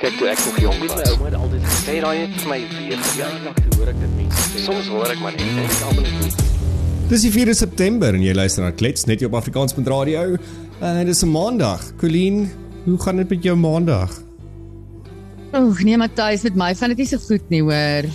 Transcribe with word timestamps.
Kyk 0.00 0.14
toe 0.16 0.28
ek 0.32 0.38
nog 0.46 0.58
jonk 0.62 0.78
was. 0.80 0.92
My 0.96 1.08
ouma 1.12 1.26
het 1.28 1.34
altyd 1.36 1.64
gesê 1.68 1.94
daai 2.00 2.18
het 2.22 2.36
vir 2.40 2.48
my 2.48 2.56
weer 2.72 3.00
verjaardag 3.04 3.56
toe 3.58 3.74
hoor 3.76 3.88
ek 3.90 3.98
dit 4.00 4.12
mense 4.16 4.44
sê. 4.46 4.62
Soms 4.64 4.86
hoor 4.88 5.10
ek 5.12 5.18
maar 5.20 5.34
net 5.34 5.50
en 5.50 5.58
ek 5.60 5.82
almal 5.90 6.06
net. 6.14 6.38
Dis 7.10 7.24
die 7.26 7.32
4de 7.34 7.56
September 7.58 8.16
en 8.16 8.24
jy 8.24 8.32
luister 8.32 8.64
na 8.64 8.70
Klets 8.72 9.04
net 9.10 9.20
op 9.28 9.36
Afrikaans.radio. 9.36 10.38
En 10.80 11.02
dit 11.04 11.12
is 11.12 11.20
'n 11.20 11.28
Maandag. 11.34 11.84
Colleen, 12.00 12.48
hoe 12.86 12.96
gaan 12.96 13.20
dit 13.20 13.28
met 13.28 13.44
jou 13.44 13.56
Maandag? 13.56 14.14
Oeg, 15.52 15.82
nee 15.84 15.98
Matthys, 16.00 16.46
met 16.48 16.56
my 16.56 16.74
gaan 16.74 16.88
dit 16.94 17.04
nie 17.04 17.06
so 17.06 17.18
goed 17.18 17.44
nie, 17.50 17.60
hoor. 17.60 18.08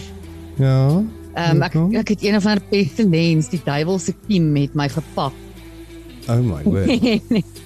Ja. 0.58 1.04
Ehm 1.36 1.56
um, 1.56 1.62
ek 1.62 1.76
ek 2.02 2.08
het 2.16 2.24
een 2.24 2.36
of 2.36 2.46
ander 2.46 2.66
pestilens, 2.70 3.50
die 3.50 3.62
duiwelse 3.64 4.16
kiem 4.28 4.52
met 4.52 4.74
my 4.74 4.90
gepak. 4.90 5.34
Oh 6.30 6.42
my 6.42 6.64
word. 6.64 7.46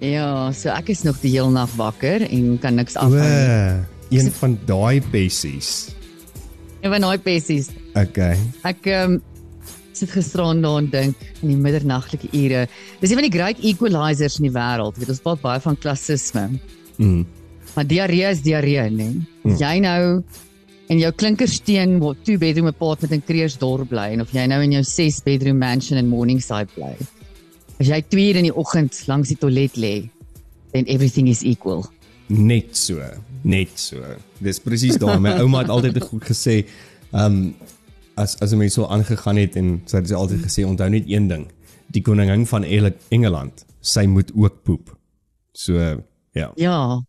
ja, 0.00 0.50
so 0.56 0.72
ek 0.74 0.92
is 0.94 1.04
nog 1.06 1.20
die 1.22 1.32
hele 1.36 1.52
nag 1.54 1.72
wakker 1.78 2.24
en 2.26 2.52
kan 2.62 2.76
niks 2.80 2.96
afhou. 2.96 3.20
nie. 3.20 3.24
Wow. 3.24 3.98
Een 4.10 4.30
van 4.34 4.58
daai 4.66 5.00
bessies. 5.12 5.90
Een 6.80 6.90
van 6.90 7.04
daai 7.06 7.18
pessies. 7.22 7.70
Okay. 7.94 8.38
Ek 8.66 8.88
ehm 8.90 9.18
um, 9.18 9.20
sit 10.00 10.10
gisteraan 10.14 10.62
daar 10.64 10.78
en 10.80 10.88
dink 10.88 11.24
in 11.42 11.50
die 11.52 11.58
middernaglike 11.60 12.30
ure. 12.32 12.64
Dis 13.02 13.10
een 13.10 13.20
van 13.20 13.26
die 13.26 13.34
great 13.34 13.60
equalizers 13.60 14.38
in 14.40 14.48
die 14.48 14.54
wêreld. 14.54 14.96
Jy 14.96 15.04
weet 15.04 15.12
ons 15.12 15.24
praat 15.24 15.42
baie 15.42 15.60
van 15.60 15.76
klassisme. 15.76 16.46
Mm. 16.96 17.26
Maar 17.74 17.86
diarree 17.86 18.30
is 18.30 18.40
diarree, 18.42 18.86
né? 18.90 19.10
Hmm. 19.44 19.58
Jy 19.60 19.74
nou 19.84 20.00
in 20.90 20.98
jou 20.98 21.12
klinkersteen 21.14 21.98
wat 22.02 22.24
two 22.26 22.40
bedroom 22.40 22.70
apartment 22.72 23.12
in 23.14 23.22
Kreersdorp 23.22 23.92
bly 23.92 24.08
en 24.16 24.24
of 24.24 24.32
jy 24.34 24.46
nou 24.50 24.58
in 24.64 24.74
jou 24.78 24.82
6 24.82 25.20
bedroom 25.26 25.60
mansion 25.60 26.00
in 26.00 26.08
Morningside 26.10 26.72
bly. 26.74 26.96
As 27.80 27.88
jy 27.88 28.02
2 28.12 28.28
uur 28.28 28.38
in 28.42 28.46
die 28.50 28.56
oggend 28.60 28.96
langs 29.08 29.30
die 29.32 29.38
toilet 29.40 29.78
lê, 29.80 29.94
then 30.74 30.84
everything 30.86 31.30
is 31.32 31.40
equal. 31.42 31.86
Net 32.28 32.76
so, 32.76 33.00
net 33.42 33.72
so. 33.80 34.04
Dis 34.44 34.60
presies 34.60 34.98
daai. 35.00 35.16
My 35.22 35.38
ouma 35.40 35.64
het 35.64 35.72
altyd 35.72 35.96
goed 36.04 36.26
gesê, 36.28 36.60
ehm 37.10 37.24
um, 37.24 37.54
as 38.20 38.36
as 38.44 38.52
'n 38.52 38.58
mens 38.60 38.74
so 38.76 38.84
aangegaan 38.84 39.38
het 39.40 39.56
en 39.56 39.80
sy 39.86 39.96
het 39.96 40.08
sy 40.08 40.14
altyd 40.14 40.44
gesê 40.44 40.66
onthou 40.66 40.90
net 40.90 41.08
een 41.08 41.28
ding. 41.28 41.46
Die 41.88 42.02
koningin 42.02 42.44
van 42.46 42.64
Engeland, 43.08 43.64
sy 43.80 44.04
moet 44.06 44.30
ook 44.34 44.62
poep. 44.62 44.92
So 45.52 45.74
ja. 46.32 46.52
Ja. 46.56 47.00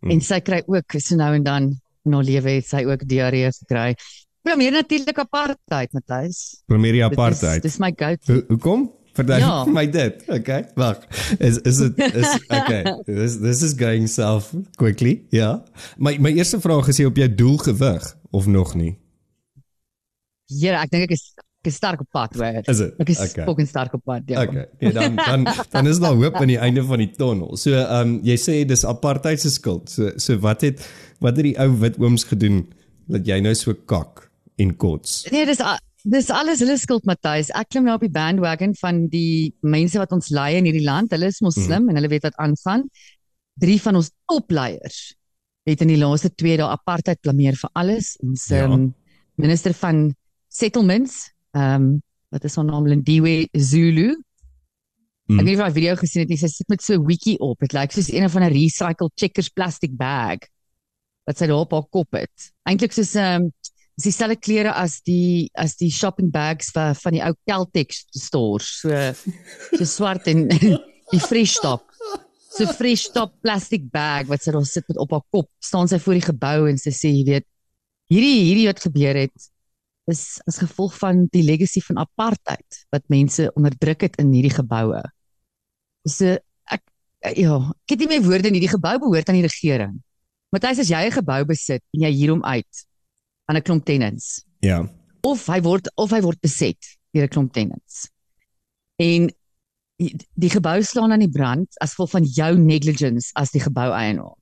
Hmm. 0.00 0.10
En 0.10 0.20
sy 0.20 0.40
kry 0.40 0.62
ook 0.66 0.98
so 0.98 1.14
nou 1.14 1.34
en 1.34 1.42
dan 1.42 1.80
in 2.04 2.12
haar 2.12 2.24
lewe 2.24 2.50
het 2.50 2.66
sy 2.66 2.84
ook 2.84 3.06
diarree 3.08 3.52
gekry. 3.52 3.94
Meer 4.42 4.72
natuurlik 4.72 5.18
apartheid, 5.18 5.92
Matthys. 5.92 6.62
Premier 6.66 7.04
apartheid. 7.04 7.62
Dis 7.62 7.78
my 7.78 7.92
go-to. 7.96 8.32
Ho 8.32 8.42
hoekom? 8.48 8.90
Verduidelik 9.20 9.50
Ja. 9.52 9.64
vir 9.68 9.72
my 9.76 9.84
dit. 9.90 10.24
Okay, 10.40 10.64
wag. 10.80 11.04
Is 11.38 11.58
is 11.68 11.78
dit 11.84 12.00
is 12.22 12.34
okay. 12.58 12.82
This 13.06 13.36
this 13.42 13.62
is 13.66 13.74
going 13.78 14.08
south 14.08 14.50
quickly. 14.80 15.20
Ja. 15.34 15.62
My 15.98 16.16
my 16.18 16.32
eerste 16.36 16.60
vraag 16.60 16.88
is 16.88 16.98
jy 17.02 17.06
op 17.10 17.16
jou 17.20 17.28
doel 17.34 17.56
gewig 17.68 18.10
of 18.30 18.46
nog 18.46 18.74
nie? 18.78 18.96
Ja, 20.50 20.80
ek 20.82 20.90
dink 20.90 21.06
ek 21.08 21.14
is 21.14 21.24
ek 21.60 21.68
is 21.68 21.76
sterk 21.76 22.00
op 22.00 22.08
pad, 22.14 22.34
hoor. 22.40 22.56
Is 22.72 22.78
dit? 22.80 22.94
Ek 23.04 23.10
is 23.12 23.18
Okay. 23.20 23.44
fucking 23.44 23.68
sterk 23.68 23.92
op 23.98 24.02
pad, 24.08 24.22
ja. 24.32 24.42
Okay. 24.46 24.64
Ja, 24.80 24.90
dan 24.96 25.16
dan 25.20 25.44
dan 25.74 25.86
is 25.90 26.00
daar 26.00 26.16
hoop 26.16 26.38
aan 26.40 26.48
die 26.50 26.58
einde 26.58 26.82
van 26.88 27.02
die 27.02 27.10
tonnel. 27.18 27.56
So 27.60 27.74
ehm 27.76 28.00
um, 28.00 28.14
jy 28.26 28.36
sê 28.40 28.54
dis 28.66 28.84
apartheid 28.88 29.40
se 29.42 29.50
skuld. 29.52 29.90
So 29.92 30.10
so 30.16 30.38
wat 30.42 30.64
het 30.66 30.80
wat 31.20 31.36
het 31.36 31.44
die 31.50 31.56
ou 31.60 31.68
wit 31.82 31.98
ooms 32.00 32.24
gedoen 32.30 32.64
dat 33.10 33.26
jy 33.28 33.40
nou 33.44 33.52
so 33.54 33.74
kak 33.74 34.26
en 34.60 34.72
kots? 34.76 35.26
Nee, 35.30 35.44
dis 35.46 35.60
a- 35.60 35.78
dis 36.04 36.30
alles 36.30 36.60
hulle 36.60 36.76
skuld 36.78 37.04
Matthys. 37.04 37.50
Ek 37.54 37.68
klim 37.68 37.84
nou 37.84 37.94
op 37.94 38.00
die 38.04 38.10
bandwagon 38.12 38.74
van 38.80 39.06
die 39.12 39.52
mense 39.62 39.98
wat 39.98 40.12
ons 40.12 40.30
lei 40.30 40.56
in 40.56 40.64
hierdie 40.64 40.84
land. 40.84 41.10
Hulle 41.12 41.26
is 41.26 41.40
moslim 41.40 41.82
Mhm. 41.84 41.88
en 41.90 41.94
hulle 41.96 42.08
weet 42.08 42.22
wat 42.22 42.36
aangaan. 42.36 42.88
Drie 43.60 43.80
van 43.80 43.96
ons 43.96 44.10
topleiers 44.26 45.14
het 45.66 45.80
in 45.82 45.88
die 45.88 45.98
laaste 45.98 46.30
2 46.34 46.56
dae 46.56 46.68
apartheid 46.68 47.20
blameer 47.20 47.54
vir 47.56 47.70
alles. 47.74 48.16
Ons 48.22 48.48
Ja. 48.48 48.64
um, 48.64 48.94
minister 49.36 49.72
van 49.74 50.14
settlements, 50.48 51.30
ehm 51.54 51.74
um, 51.82 52.02
wat 52.30 52.44
is 52.44 52.54
haar 52.56 52.64
naam 52.64 52.86
Lindiwe 52.86 53.48
Zulu. 53.52 54.16
Mm. 55.26 55.38
Ek 55.40 55.44
weet 55.46 55.56
nie 55.56 55.60
of 55.60 55.66
jy 55.66 55.72
die 55.72 55.80
video 55.80 55.96
gesien 55.96 56.20
het 56.22 56.28
nie. 56.28 56.36
Sy 56.38 56.46
sit 56.48 56.68
met 56.68 56.82
so 56.82 56.94
'n 56.94 57.04
wiki 57.06 57.36
op. 57.40 57.58
Dit 57.60 57.72
lyk 57.72 57.90
soos 57.92 58.08
een 58.12 58.28
van 58.30 58.42
'n 58.42 58.52
recycled 58.52 59.12
checkers 59.16 59.48
plastic 59.48 59.96
bag 59.96 60.38
wat 61.26 61.38
sy 61.38 61.46
daar 61.46 61.60
op 61.60 61.72
haar 61.72 61.86
kop 61.90 62.08
het. 62.12 62.52
Eintlik 62.66 62.92
soos 62.92 63.14
'n 63.14 63.18
um, 63.42 63.52
dis 64.00 64.16
dieselfde 64.16 64.38
klere 64.40 64.72
as 64.72 65.00
die 65.04 65.50
as 65.58 65.76
die 65.76 65.90
shopping 65.92 66.30
bags 66.32 66.70
vir 66.72 66.94
van 66.96 67.16
die 67.16 67.22
ou 67.24 67.34
Caltex 67.48 68.04
stores. 68.16 68.80
So 68.80 68.96
so 69.76 69.84
swart 69.88 70.28
en 70.32 70.46
die 71.12 71.20
fresh 71.20 71.58
stop. 71.58 71.84
So 72.50 72.66
fresh 72.78 73.10
stop 73.10 73.36
plastic 73.44 73.90
bag 73.92 74.30
wat 74.30 74.42
sy 74.42 74.54
daar 74.56 74.66
sit 74.68 74.88
met 74.88 75.00
op 75.04 75.12
haar 75.12 75.24
kop. 75.28 75.50
Staan 75.60 75.90
sy 75.90 76.00
voor 76.00 76.16
die 76.16 76.28
gebou 76.30 76.58
en 76.70 76.80
sy 76.80 76.94
sê 76.96 77.12
jy 77.12 77.26
weet 77.28 77.48
hierdie 78.10 78.36
hierdie 78.48 78.68
wat 78.70 78.80
gebeur 78.88 79.20
het 79.26 79.48
is 80.10 80.24
as 80.48 80.58
gevolg 80.58 80.96
van 80.98 81.26
die 81.30 81.44
legacy 81.46 81.82
van 81.84 82.00
apartheid 82.02 82.80
wat 82.90 83.04
mense 83.12 83.50
onderdruk 83.52 84.08
het 84.08 84.16
in 84.22 84.32
hierdie 84.34 84.56
geboue. 84.56 85.02
So 86.08 86.38
ek 86.72 86.86
ja, 87.36 87.58
ek 87.84 87.94
het 87.94 88.00
nie 88.00 88.14
meer 88.16 88.24
woorde 88.24 88.50
nie. 88.50 88.64
Die 88.64 88.72
gebou 88.72 88.96
behoort 89.04 89.28
aan 89.28 89.42
die 89.42 89.46
regering. 89.46 89.98
Matthys, 90.50 90.80
as 90.82 90.90
jy 90.90 91.04
'n 91.06 91.18
gebou 91.20 91.44
besit 91.52 91.84
en 91.94 92.08
jy 92.08 92.14
huur 92.16 92.32
hom 92.38 92.46
uit 92.48 92.86
aan 93.50 93.58
'n 93.58 93.66
klomp 93.66 93.84
tenants 93.84 94.44
Ja. 94.62 94.86
of 95.26 95.46
hy 95.50 95.60
word 95.60 95.90
of 95.96 96.10
hy 96.14 96.20
word 96.22 96.40
beset 96.40 96.78
deur 97.12 97.26
'n 97.26 97.34
klomp 97.34 97.52
tenants. 97.52 98.08
En 98.96 99.30
die, 99.98 100.14
die 100.34 100.50
gebou 100.50 100.78
slaan 100.82 101.12
aan 101.12 101.24
die 101.24 101.30
brand 101.30 101.68
as 101.80 101.94
gevolg 101.94 102.10
van 102.10 102.24
jou 102.24 102.52
negligence 102.58 103.30
as 103.34 103.50
die 103.50 103.60
geboueienaar. 103.60 104.38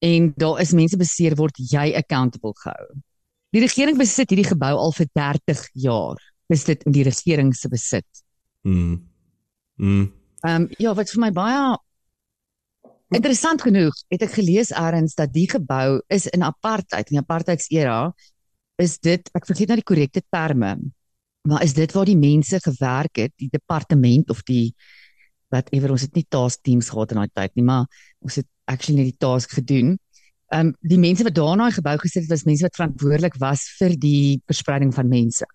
En 0.00 0.32
daar 0.36 0.60
is 0.60 0.72
mense 0.72 0.96
beseer 0.96 1.36
word 1.36 1.56
jy 1.58 1.92
accountable 1.96 2.54
gehou. 2.62 2.94
Die 3.52 3.60
regering 3.60 3.98
besit 3.98 4.30
hierdie 4.30 4.48
gebou 4.48 4.72
al 4.78 4.92
vir 4.92 5.08
30 5.12 5.66
jaar. 5.74 6.16
Is 6.48 6.64
dit 6.64 6.82
in 6.86 6.92
die 6.92 7.04
regering 7.04 7.52
se 7.54 7.68
besit? 7.68 8.06
Mm. 8.62 9.00
Mm. 9.76 10.12
Ehm 10.44 10.62
um, 10.62 10.68
ja, 10.78 10.94
wat 10.94 11.10
vir 11.10 11.20
my 11.20 11.30
baie 11.30 11.76
interessant 13.16 13.62
genoeg 13.62 13.96
het 14.12 14.22
ek 14.22 14.36
gelees 14.38 14.70
eers 14.70 15.16
dat 15.18 15.32
die 15.34 15.48
gebou 15.50 16.00
is 16.08 16.28
in 16.30 16.42
apartheid, 16.46 17.10
in 17.10 17.18
die 17.18 17.22
apartheidsera 17.22 18.12
is 18.80 18.98
dit 18.98 19.30
ek 19.34 19.46
vergeet 19.46 19.68
nou 19.68 19.78
die 19.80 19.86
korrekte 19.86 20.22
terme. 20.30 20.76
Maar 21.48 21.64
is 21.64 21.74
dit 21.74 21.92
waar 21.92 22.08
die 22.08 22.18
mense 22.18 22.60
gewerk 22.60 23.16
het, 23.16 23.32
die 23.40 23.48
departement 23.52 24.30
of 24.30 24.42
die 24.44 24.74
whatever 25.50 25.90
ons 25.90 26.04
het 26.06 26.14
nie 26.14 26.26
task 26.28 26.62
teams 26.62 26.90
gehad 26.92 27.12
in 27.12 27.20
daai 27.22 27.32
tyd 27.34 27.56
nie, 27.58 27.66
maar 27.66 27.88
ons 28.22 28.38
het 28.40 28.46
actually 28.70 29.00
net 29.00 29.10
die 29.10 29.20
task 29.26 29.56
gedoen. 29.58 29.96
Ehm 30.50 30.70
um, 30.70 30.74
die 30.82 30.98
mense 30.98 31.24
wat 31.26 31.34
daar 31.34 31.52
in 31.54 31.64
daai 31.64 31.74
gebou 31.74 31.96
gesit 32.02 32.24
het 32.26 32.32
was 32.32 32.46
mense 32.46 32.66
wat 32.66 32.78
verantwoordelik 32.78 33.36
was 33.42 33.66
vir 33.78 33.96
die 33.98 34.40
verspreiding 34.50 34.94
van 34.94 35.10
mense. 35.10 35.46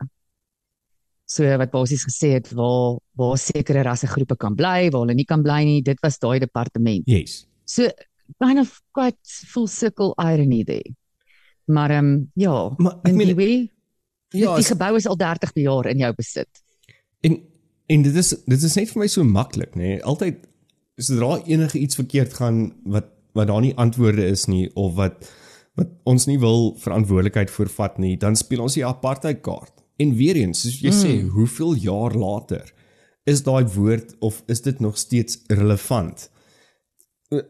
So 1.25 1.57
wat 1.57 1.71
basies 1.73 2.05
gesê 2.05 2.35
het 2.37 2.51
waar 2.53 2.99
waar 3.17 3.37
sekere 3.41 3.81
rassegroepe 3.87 4.37
kan 4.37 4.55
bly, 4.55 4.89
waar 4.91 5.01
hulle 5.05 5.15
nie 5.17 5.25
kan 5.25 5.41
bly 5.43 5.63
nie, 5.65 5.81
dit 5.81 5.99
was 6.05 6.19
daai 6.21 6.39
departement. 6.39 7.07
Yes. 7.09 7.45
So 7.65 7.89
kind 8.41 8.59
of 8.61 8.81
quite 8.93 9.17
full 9.53 9.67
circle 9.67 10.13
irony 10.21 10.63
there. 10.63 10.95
Maar 11.65 11.91
ehm 11.91 12.05
um, 12.05 12.31
ja, 12.33 12.73
Maar 12.77 12.99
ek 13.03 13.13
meen 13.17 13.31
die 13.33 13.35
way, 13.35 13.55
ja, 14.29 14.53
die 14.55 14.65
as- 14.65 14.69
gebou 14.69 14.95
is 14.95 15.07
al 15.07 15.17
30 15.17 15.51
jaar 15.53 15.89
in 15.89 15.97
jou 15.97 16.13
besit. 16.13 16.61
En 17.21 17.39
en 17.87 18.01
dit 18.01 18.15
is 18.15 18.29
dit 18.45 18.63
is 18.63 18.75
net 18.75 18.89
vir 18.89 18.99
my 18.99 19.07
so 19.07 19.23
maklik, 19.23 19.73
nê? 19.75 19.95
Nee? 19.95 20.03
Altyd 20.03 20.45
sodra 20.97 21.39
enige 21.45 21.79
iets 21.79 21.95
verkeerd 21.95 22.33
gaan 22.33 22.75
wat 22.85 23.09
wat 23.35 23.47
daar 23.47 23.61
nie 23.61 23.75
antwoorde 23.75 24.23
is 24.31 24.45
nie 24.47 24.69
of 24.75 24.93
wat 24.95 25.25
wat 25.75 25.89
ons 26.07 26.25
nie 26.25 26.37
wil 26.39 26.75
verantwoordelikheid 26.79 27.49
voorvat 27.51 27.97
nie, 27.99 28.13
dan 28.17 28.35
speel 28.39 28.61
ons 28.63 28.77
die 28.77 28.85
apartheid 28.85 29.41
kaart. 29.43 29.73
En 30.01 30.15
weer 30.15 30.35
eens, 30.35 30.61
soos 30.65 30.79
jy 30.83 30.91
mm. 30.91 31.03
sê, 31.03 31.13
hoeveel 31.35 31.75
jaar 31.85 32.15
later 32.17 32.73
is 33.25 33.41
daai 33.45 33.63
woord 33.73 34.15
of 34.19 34.41
is 34.51 34.61
dit 34.61 34.79
nog 34.83 34.97
steeds 34.97 35.39
relevant? 35.47 36.27
Uh, 37.33 37.45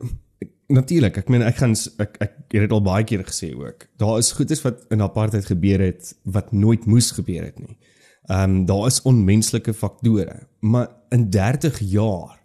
Natuurlik, 0.65 1.19
ek 1.21 1.27
meen 1.29 1.43
ek 1.45 1.59
gaan 1.59 1.75
ek 2.01 2.15
ek 2.23 2.31
het 2.55 2.63
dit 2.63 2.71
al 2.73 2.81
baie 2.81 3.05
keer 3.05 3.21
gesê 3.27 3.51
ook. 3.53 3.83
Daar 4.01 4.17
is 4.17 4.31
goedes 4.33 4.63
wat 4.63 4.81
in 4.93 5.03
apartheid 5.05 5.45
gebeur 5.45 5.83
het 5.83 6.09
wat 6.25 6.49
nooit 6.57 6.87
moes 6.89 7.11
gebeur 7.13 7.45
het 7.45 7.59
nie. 7.61 7.77
Ehm 8.25 8.41
um, 8.41 8.55
daar 8.65 8.87
is 8.89 9.03
onmenslike 9.05 9.73
faktore, 9.77 10.47
maar 10.65 10.89
in 11.13 11.29
30 11.29 11.79
jaar 11.91 12.39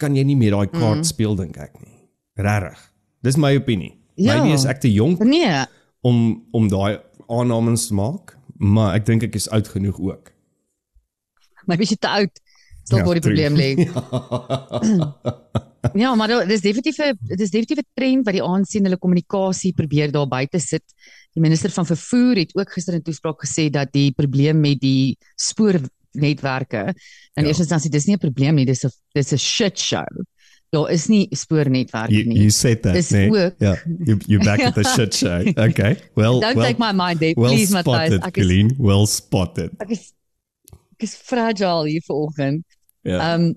kan 0.00 0.16
jy 0.16 0.24
nie 0.24 0.38
meer 0.40 0.56
daai 0.56 0.72
kaart 0.72 1.02
mm. 1.02 1.08
speel 1.10 1.36
dink 1.36 1.58
ek 1.60 1.76
nie. 1.84 1.98
Regtig. 2.40 2.80
Dis 3.22 3.36
my 3.36 3.52
opinie. 3.60 3.92
Ja. 4.16 4.38
Maybe 4.38 4.56
is 4.56 4.64
ek 4.64 4.80
te 4.80 4.92
jonk 4.92 5.20
Nee, 5.20 5.66
om 6.00 6.40
om 6.56 6.68
daai 6.72 7.02
aannames 7.28 7.90
te 7.90 7.94
maak, 7.96 8.38
maar 8.62 8.94
ek 8.94 9.06
dink 9.08 9.22
ek 9.26 9.34
is 9.34 9.48
oud 9.50 9.68
genoeg 9.68 9.98
ook. 10.00 10.30
maar 11.66 11.76
bietjie 11.80 11.98
te 11.98 12.08
oud. 12.08 12.40
Stil 12.82 12.98
Ja, 12.98 13.04
waar 13.06 13.18
die 13.20 13.22
probleem 13.22 13.54
lê. 13.58 13.70
Ja, 15.98 16.14
maar 16.14 16.28
daar- 16.30 16.46
dis 16.46 16.60
definitief 16.62 16.98
'n 17.02 17.18
dis 17.36 17.50
definitief 17.50 17.78
'n 17.82 17.88
trend 17.94 18.24
wat 18.24 18.34
die 18.34 18.42
ANC 18.42 18.74
in 18.78 18.84
hulle 18.86 18.98
kommunikasie 18.98 19.72
probeer 19.74 20.12
daar 20.12 20.28
buite 20.28 20.58
sit. 20.60 20.84
Die 21.34 21.42
minister 21.42 21.70
van 21.70 21.86
vervoer 21.86 22.36
het 22.36 22.54
ook 22.54 22.70
gister 22.72 22.94
in 22.94 23.02
toespraak 23.02 23.42
gesê 23.44 23.68
dat 23.70 23.92
die 23.92 24.12
probleem 24.12 24.60
met 24.60 24.80
die 24.80 25.18
spoornetwerke 25.36 26.94
in 27.34 27.42
Ja. 27.42 27.48
eerste 27.48 27.62
instansie 27.62 27.90
dis 27.90 28.06
nie 28.06 28.14
'n 28.14 28.18
probleem 28.18 28.54
nie, 28.54 28.64
dis 28.66 28.84
'n 28.84 28.90
dis 29.12 29.32
'n 29.32 29.36
shit 29.38 29.78
show. 29.78 30.06
Daar 30.72 30.88
is 30.90 31.06
nie 31.12 31.26
spoornetwerk 31.36 32.08
You, 32.10 32.24
nie. 32.24 32.38
you 32.38 32.50
said 32.50 32.80
that, 32.82 32.94
Dis 32.96 33.10
nee? 33.10 33.28
ook- 33.28 33.54
Yeah, 33.60 33.76
you, 34.06 34.16
you're 34.26 34.44
back 34.44 34.60
at 34.64 34.74
the 34.74 34.84
shit 34.84 35.12
show. 35.14 35.42
Okay. 35.68 35.98
Well, 36.16 36.40
Don't 36.40 36.56
well, 36.56 36.64
take 36.66 36.78
my 36.78 36.92
mind 36.92 37.20
there, 37.20 37.34
well 37.36 37.50
please 37.52 37.72
Matthys. 37.74 37.84
spotted, 37.84 38.24
Ek 38.24 38.36
is 38.36 38.42
Colleen. 38.42 38.70
Well 38.78 39.04
spotted. 39.06 39.70
ek 39.84 39.90
is 39.92 40.12
ek 40.96 41.02
is 41.04 41.14
fragile 41.14 41.84
hier 41.90 42.00
vanoggend. 42.06 42.64
Ja. 43.04 43.18
Ehm 43.34 43.52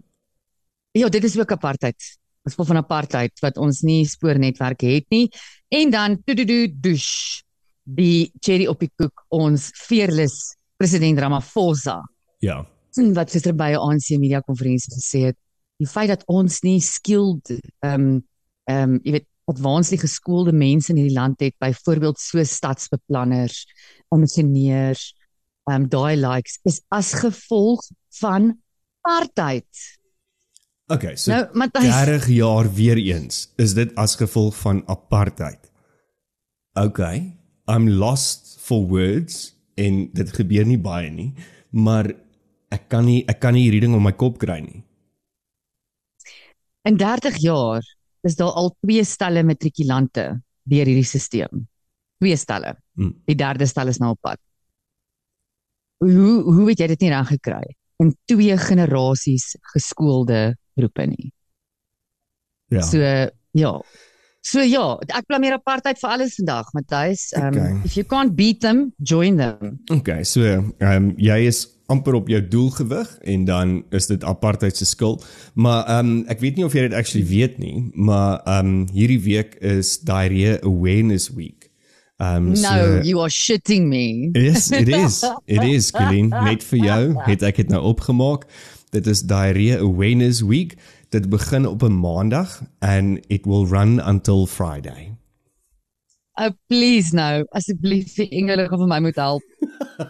ja, 0.92 1.08
dit 1.10 1.24
is 1.24 1.38
ook 1.40 1.52
apartheid. 1.56 1.96
Ons 2.44 2.56
praat 2.56 2.68
van 2.74 2.78
apartheid 2.84 3.40
wat 3.40 3.58
ons 3.64 3.80
nie 3.88 4.04
spoornetwerk 4.08 4.82
het 4.84 5.08
nie. 5.10 5.30
En 5.72 5.90
dan 5.92 6.20
tududu 6.24 6.68
dush 6.68 7.40
die 7.84 8.32
cherry 8.44 8.68
op 8.68 8.80
die 8.84 8.92
koek 8.98 9.24
ons 9.30 9.70
fearless 9.88 10.56
president 10.78 11.20
Ramaphosa 11.20 12.02
ja. 12.44 12.60
wat 13.14 13.32
gister 13.32 13.54
by 13.56 13.72
'n 13.72 13.80
ANC 13.80 14.18
media 14.20 14.40
konferensie 14.42 14.92
gesê 15.00 15.20
het, 15.32 15.38
die 15.82 15.90
feit 15.90 16.12
dat 16.14 16.24
ons 16.32 16.62
nie 16.66 16.80
skilled 16.84 17.52
ehm 17.56 17.94
um, 17.94 18.12
ehm 18.66 18.96
um, 18.96 19.00
jy 19.04 19.20
weet 19.20 19.30
advanced 19.46 20.02
geskoolde 20.02 20.54
mense 20.58 20.90
in 20.90 20.98
hierdie 20.98 21.14
land 21.14 21.42
het, 21.44 21.54
byvoorbeeld 21.62 22.18
so 22.18 22.42
stadsbeplanners, 22.44 23.66
ingenieurs, 24.16 25.12
ehm 25.70 25.84
um, 25.84 25.90
daai 25.90 26.16
likes 26.18 26.58
is 26.66 26.82
as 26.90 27.14
gevolg 27.14 27.84
van 28.20 28.54
apartheid. 29.06 29.86
Okay, 30.88 31.16
so 31.18 31.32
Nou, 31.32 31.46
Matthys, 31.54 31.90
30 31.90 32.28
jaar 32.38 32.74
weer 32.74 32.98
eens 32.98 33.48
is 33.58 33.74
dit 33.74 33.94
as 33.98 34.16
gevolg 34.16 34.56
van 34.62 34.84
apartheid. 34.86 35.72
Okay, 36.78 37.34
I'm 37.66 37.90
lost 37.90 38.58
for 38.62 38.86
words 38.88 39.56
en 39.76 40.10
dit 40.14 40.30
gebeur 40.38 40.66
nie 40.66 40.78
baie 40.78 41.10
nie, 41.10 41.32
maar 41.70 42.12
ek 42.70 42.90
kan 42.90 43.06
nie 43.06 43.24
ek 43.30 43.42
kan 43.42 43.58
nie 43.58 43.66
hierdie 43.66 43.82
ding 43.88 43.98
om 43.98 44.06
my 44.06 44.14
kop 44.14 44.38
kry 44.42 44.60
nie. 44.62 44.85
In 46.86 46.98
30 46.98 47.38
jaar 47.42 47.84
is 48.26 48.36
daar 48.40 48.54
al 48.58 48.72
twee 48.82 49.04
stelle 49.06 49.44
matrikulante 49.46 50.42
deur 50.66 50.86
hierdie 50.90 51.06
stelsel. 51.06 51.66
Twee 52.22 52.38
stelle. 52.40 52.76
Hmm. 52.98 53.14
Die 53.28 53.36
derde 53.38 53.68
stel 53.70 53.92
is 53.92 54.00
nou 54.02 54.14
op 54.16 54.22
pad. 54.22 54.40
Hoe 56.04 56.42
hoe 56.44 56.70
het 56.70 56.80
jy 56.84 56.88
dit 56.94 57.06
nie 57.06 57.12
reg 57.14 57.30
gekry 57.36 57.64
in 58.04 58.12
twee 58.28 58.58
generasies 58.60 59.54
geskoolde 59.74 60.56
groepe 60.76 61.06
nie? 61.08 61.30
Ja. 62.74 62.82
So 62.82 63.00
ja. 63.56 63.74
So 64.46 64.62
ja, 64.62 64.84
ek 65.18 65.26
blameer 65.30 65.56
apartheid 65.58 65.98
vir 65.98 66.12
alles 66.12 66.36
vandag, 66.38 66.68
Matthys. 66.78 67.32
Um 67.38 67.48
Okay. 67.56 67.72
if 67.86 67.96
you 67.98 68.06
can't 68.06 68.36
beat 68.36 68.60
them, 68.62 68.92
join 69.00 69.38
them. 69.38 69.80
Okay, 69.92 70.24
so 70.24 70.42
ehm 70.44 70.72
um, 70.82 71.14
jy 71.18 71.40
is 71.48 71.66
amper 71.88 72.14
op 72.14 72.28
jou 72.28 72.48
doelgewig 72.48 73.18
en 73.22 73.46
dan 73.46 73.84
is 73.90 74.08
dit 74.08 74.24
apartheid 74.24 74.78
se 74.78 74.86
skuld. 74.86 75.26
Maar 75.54 75.86
ehm 75.86 76.10
um, 76.10 76.24
ek 76.28 76.40
weet 76.40 76.56
nie 76.56 76.66
of 76.66 76.74
jy 76.74 76.88
dit 76.88 76.94
actually 76.98 77.28
weet 77.28 77.58
nie, 77.58 77.90
maar 77.94 78.42
ehm 78.44 78.66
um, 78.66 78.88
hierdie 78.94 79.22
week 79.22 79.56
is 79.62 80.00
Diarrhea 80.00 80.58
Awareness 80.62 81.30
Week. 81.34 81.70
Um, 82.18 82.54
No, 82.62 83.02
you 83.04 83.20
are 83.20 83.30
shitting 83.30 83.90
me. 83.90 84.30
Yes, 84.32 84.72
it 84.72 84.88
is. 84.88 85.24
It 85.46 85.64
is, 85.64 85.92
Colleen. 85.92 86.30
Net 86.30 86.64
vir 86.64 86.80
jou 86.80 87.02
het 87.26 87.44
ek 87.44 87.60
dit 87.60 87.74
nou 87.74 87.82
opgemaak. 87.92 88.48
Dit 88.96 89.08
is 89.12 89.26
Diarrhea 89.28 89.82
Awareness 89.84 90.40
Week. 90.42 90.78
Dit 91.12 91.30
begin 91.30 91.68
op 91.68 91.84
'n 91.84 92.00
maandag 92.00 92.62
and 92.80 93.20
it 93.28 93.46
will 93.46 93.68
run 93.68 94.00
until 94.00 94.48
Friday. 94.48 95.12
Oh 96.36 96.52
please 96.68 97.16
nou, 97.16 97.46
asseblief 97.56 98.18
die 98.18 98.28
engele 98.36 98.66
gaan 98.68 98.82
vir 98.82 98.90
my 98.92 98.98
moet 99.06 99.16
help. 99.16 99.44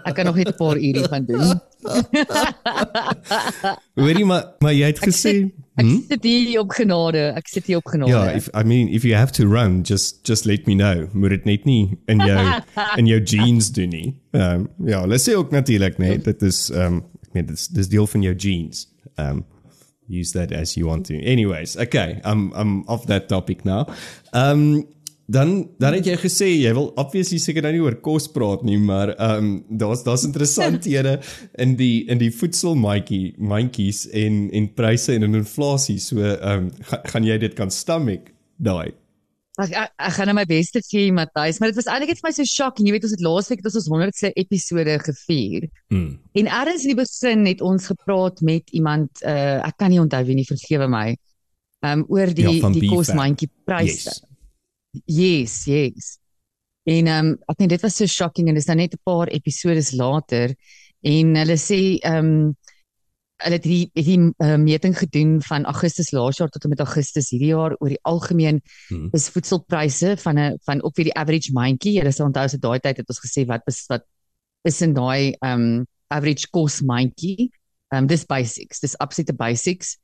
Ek 0.06 0.16
kan 0.18 0.26
nog 0.26 0.38
net 0.40 0.50
'n 0.50 0.58
paar 0.58 0.78
uur 0.78 1.08
van 1.10 1.26
doen. 1.26 1.60
Hoorie 4.00 4.26
maar 4.26 4.56
maar 4.60 4.74
jy 4.74 4.90
het 4.90 5.04
Ek 5.04 5.12
gesê 5.12 5.36
Ek 5.76 5.86
hm? 5.86 6.00
sit 6.08 6.24
hier 6.24 6.60
op 6.60 6.72
genade. 6.72 7.22
Ek 7.36 7.48
sit 7.52 7.68
hier 7.68 7.78
op 7.78 7.88
genade. 7.92 8.12
Ja, 8.12 8.32
if 8.32 8.48
I 8.56 8.64
mean 8.64 8.88
if 8.88 9.04
you 9.04 9.14
have 9.14 9.34
to 9.34 9.46
run, 9.46 9.84
just 9.84 10.26
just 10.26 10.46
let 10.46 10.66
me 10.66 10.74
know. 10.74 11.08
Moet 11.14 11.30
dit 11.30 11.46
net 11.46 11.66
nie 11.66 11.98
in 12.08 12.24
jou 12.24 12.62
in 13.00 13.06
jou 13.06 13.22
jeans 13.22 13.72
doen 13.72 13.90
nie. 13.90 14.16
Ehm 14.32 14.66
um, 14.66 14.88
ja, 14.88 15.04
hulle 15.04 15.20
sê 15.20 15.36
ook 15.36 15.52
natuurlik 15.52 15.98
nee, 15.98 16.18
dit 16.18 16.42
is 16.42 16.72
ehm 16.72 16.86
um, 16.86 17.04
ek 17.22 17.34
meen 17.34 17.46
dit 17.46 17.58
is 17.58 17.68
dis 17.68 17.92
deel 17.92 18.08
van 18.08 18.22
jou 18.22 18.36
jeans. 18.36 18.88
Ehm 19.16 19.30
um, 19.30 19.46
use 20.08 20.32
that 20.32 20.54
as 20.54 20.76
you 20.76 20.88
want 20.88 21.06
to. 21.06 21.22
Anyways, 21.22 21.78
okay, 21.78 22.22
I'm 22.24 22.54
I'm 22.56 22.84
off 22.88 23.06
that 23.06 23.28
topic 23.28 23.66
now. 23.66 23.86
Um, 24.34 24.88
dan 25.26 25.70
dan 25.82 25.96
het 25.98 26.06
jy 26.06 26.16
gesê 26.22 26.48
jy 26.54 26.72
wil 26.78 26.92
obviously 27.02 27.40
seker 27.42 27.66
nou 27.66 27.72
nie 27.74 27.82
oor 27.82 27.98
kos 28.06 28.28
praat 28.32 28.66
nie, 28.68 28.78
maar 28.78 29.16
ehm 29.16 29.46
um, 29.46 29.80
daar's 29.82 30.04
daar's 30.06 30.26
interessanthede 30.28 31.18
in 31.64 31.76
die 31.80 32.06
in 32.10 32.22
die 32.22 32.32
voedselmandjie 32.32 33.34
mandjies 33.38 34.06
en 34.14 34.46
en 34.54 34.70
pryse 34.74 35.14
en 35.14 35.26
inflasie. 35.34 35.98
So 36.00 36.22
ehm 36.22 36.68
um, 36.68 36.70
ga, 36.92 37.02
gaan 37.10 37.26
jy 37.26 37.40
dit 37.42 37.58
kan 37.58 37.74
stomach 37.74 38.30
daai. 38.58 38.94
Ek 39.56 39.72
ek, 39.72 39.92
ek 39.98 40.14
gaan 40.18 40.30
nou 40.30 40.36
my 40.36 40.46
bes 40.46 40.70
te 40.76 40.82
gee, 40.84 41.14
Matthys, 41.16 41.58
maar 41.60 41.72
dit 41.72 41.80
was 41.80 41.88
eintlik 41.90 42.12
net 42.12 42.22
vir 42.22 42.28
my 42.28 42.34
so 42.36 42.46
shocking. 42.52 42.86
Jy 42.86 42.96
weet 42.98 43.08
ons 43.08 43.16
het 43.16 43.26
laasweek 43.26 43.64
het 43.64 43.70
ons 43.72 43.80
ons 43.82 43.90
100ste 43.96 44.34
episode 44.36 45.00
gevier. 45.08 45.68
Mm. 45.96 46.10
En 46.42 46.52
eers 46.52 46.86
in 46.86 46.94
die 46.94 47.00
begin 47.00 47.50
het 47.50 47.66
ons 47.66 47.90
gepraat 47.94 48.46
met 48.46 48.70
iemand 48.78 49.26
uh 49.26 49.66
ek 49.66 49.82
kan 49.82 49.90
nie 49.90 50.04
onthou 50.04 50.22
wie 50.30 50.38
nie, 50.38 50.46
vergewe 50.46 50.92
my. 50.92 51.08
Um 51.82 52.06
oor 52.14 52.30
die 52.30 52.46
Ja, 52.46 52.72
die 52.78 52.94
kosmandjie 52.94 53.50
pryse. 53.66 54.12
Yes. 54.14 54.24
Yes, 55.06 55.66
yes. 55.66 56.18
En 56.86 57.08
ehm 57.08 57.26
um, 57.26 57.38
ek 57.50 57.58
dink 57.58 57.70
dit 57.74 57.82
was 57.82 57.96
so 57.98 58.06
shocking 58.06 58.50
en 58.50 58.58
dis 58.58 58.68
nou 58.70 58.78
net 58.78 58.94
'n 58.94 59.02
paar 59.04 59.28
episodes 59.34 59.92
later 59.92 60.54
en 61.02 61.36
hulle 61.36 61.58
sê 61.58 61.98
ehm 62.02 62.26
um, 62.26 62.56
hulle 63.44 63.58
het 63.58 63.64
die 63.64 63.92
het 63.94 64.06
die 64.06 64.20
uh, 64.22 64.56
meting 64.62 64.96
gedoen 64.98 65.42
van 65.44 65.66
Augustus 65.66 66.12
laas 66.16 66.38
jaar 66.40 66.50
tot 66.50 66.64
en 66.64 66.70
met 66.70 66.80
Augustus 66.80 67.30
hierdie 67.34 67.52
jaar 67.52 67.76
oor 67.80 67.90
die 67.90 68.04
algemeen 68.04 68.62
Hmm. 68.88 69.10
is 69.12 69.30
voedselpryse 69.30 70.16
van 70.18 70.40
'n 70.40 70.58
van 70.66 70.84
op 70.84 70.96
weer 70.96 71.10
die 71.12 71.18
average 71.18 71.52
mandjie. 71.52 71.98
Hulle 72.00 72.12
sal 72.12 72.28
onthou 72.28 72.48
se 72.48 72.58
daai 72.58 72.80
tyd 72.80 72.98
het 72.98 73.10
ons 73.10 73.20
gesê 73.26 73.46
wat 73.46 73.62
is 73.68 73.86
wat 73.90 74.06
is 74.64 74.82
in 74.82 74.94
daai 74.94 75.36
ehm 75.42 75.62
um, 75.62 75.86
average 76.08 76.48
kos 76.52 76.82
mandjie. 76.82 77.50
Ehm 77.92 78.04
um, 78.04 78.08
dis 78.08 78.26
basics, 78.26 78.80
dis 78.80 78.98
absolute 78.98 79.34
basics. 79.34 79.98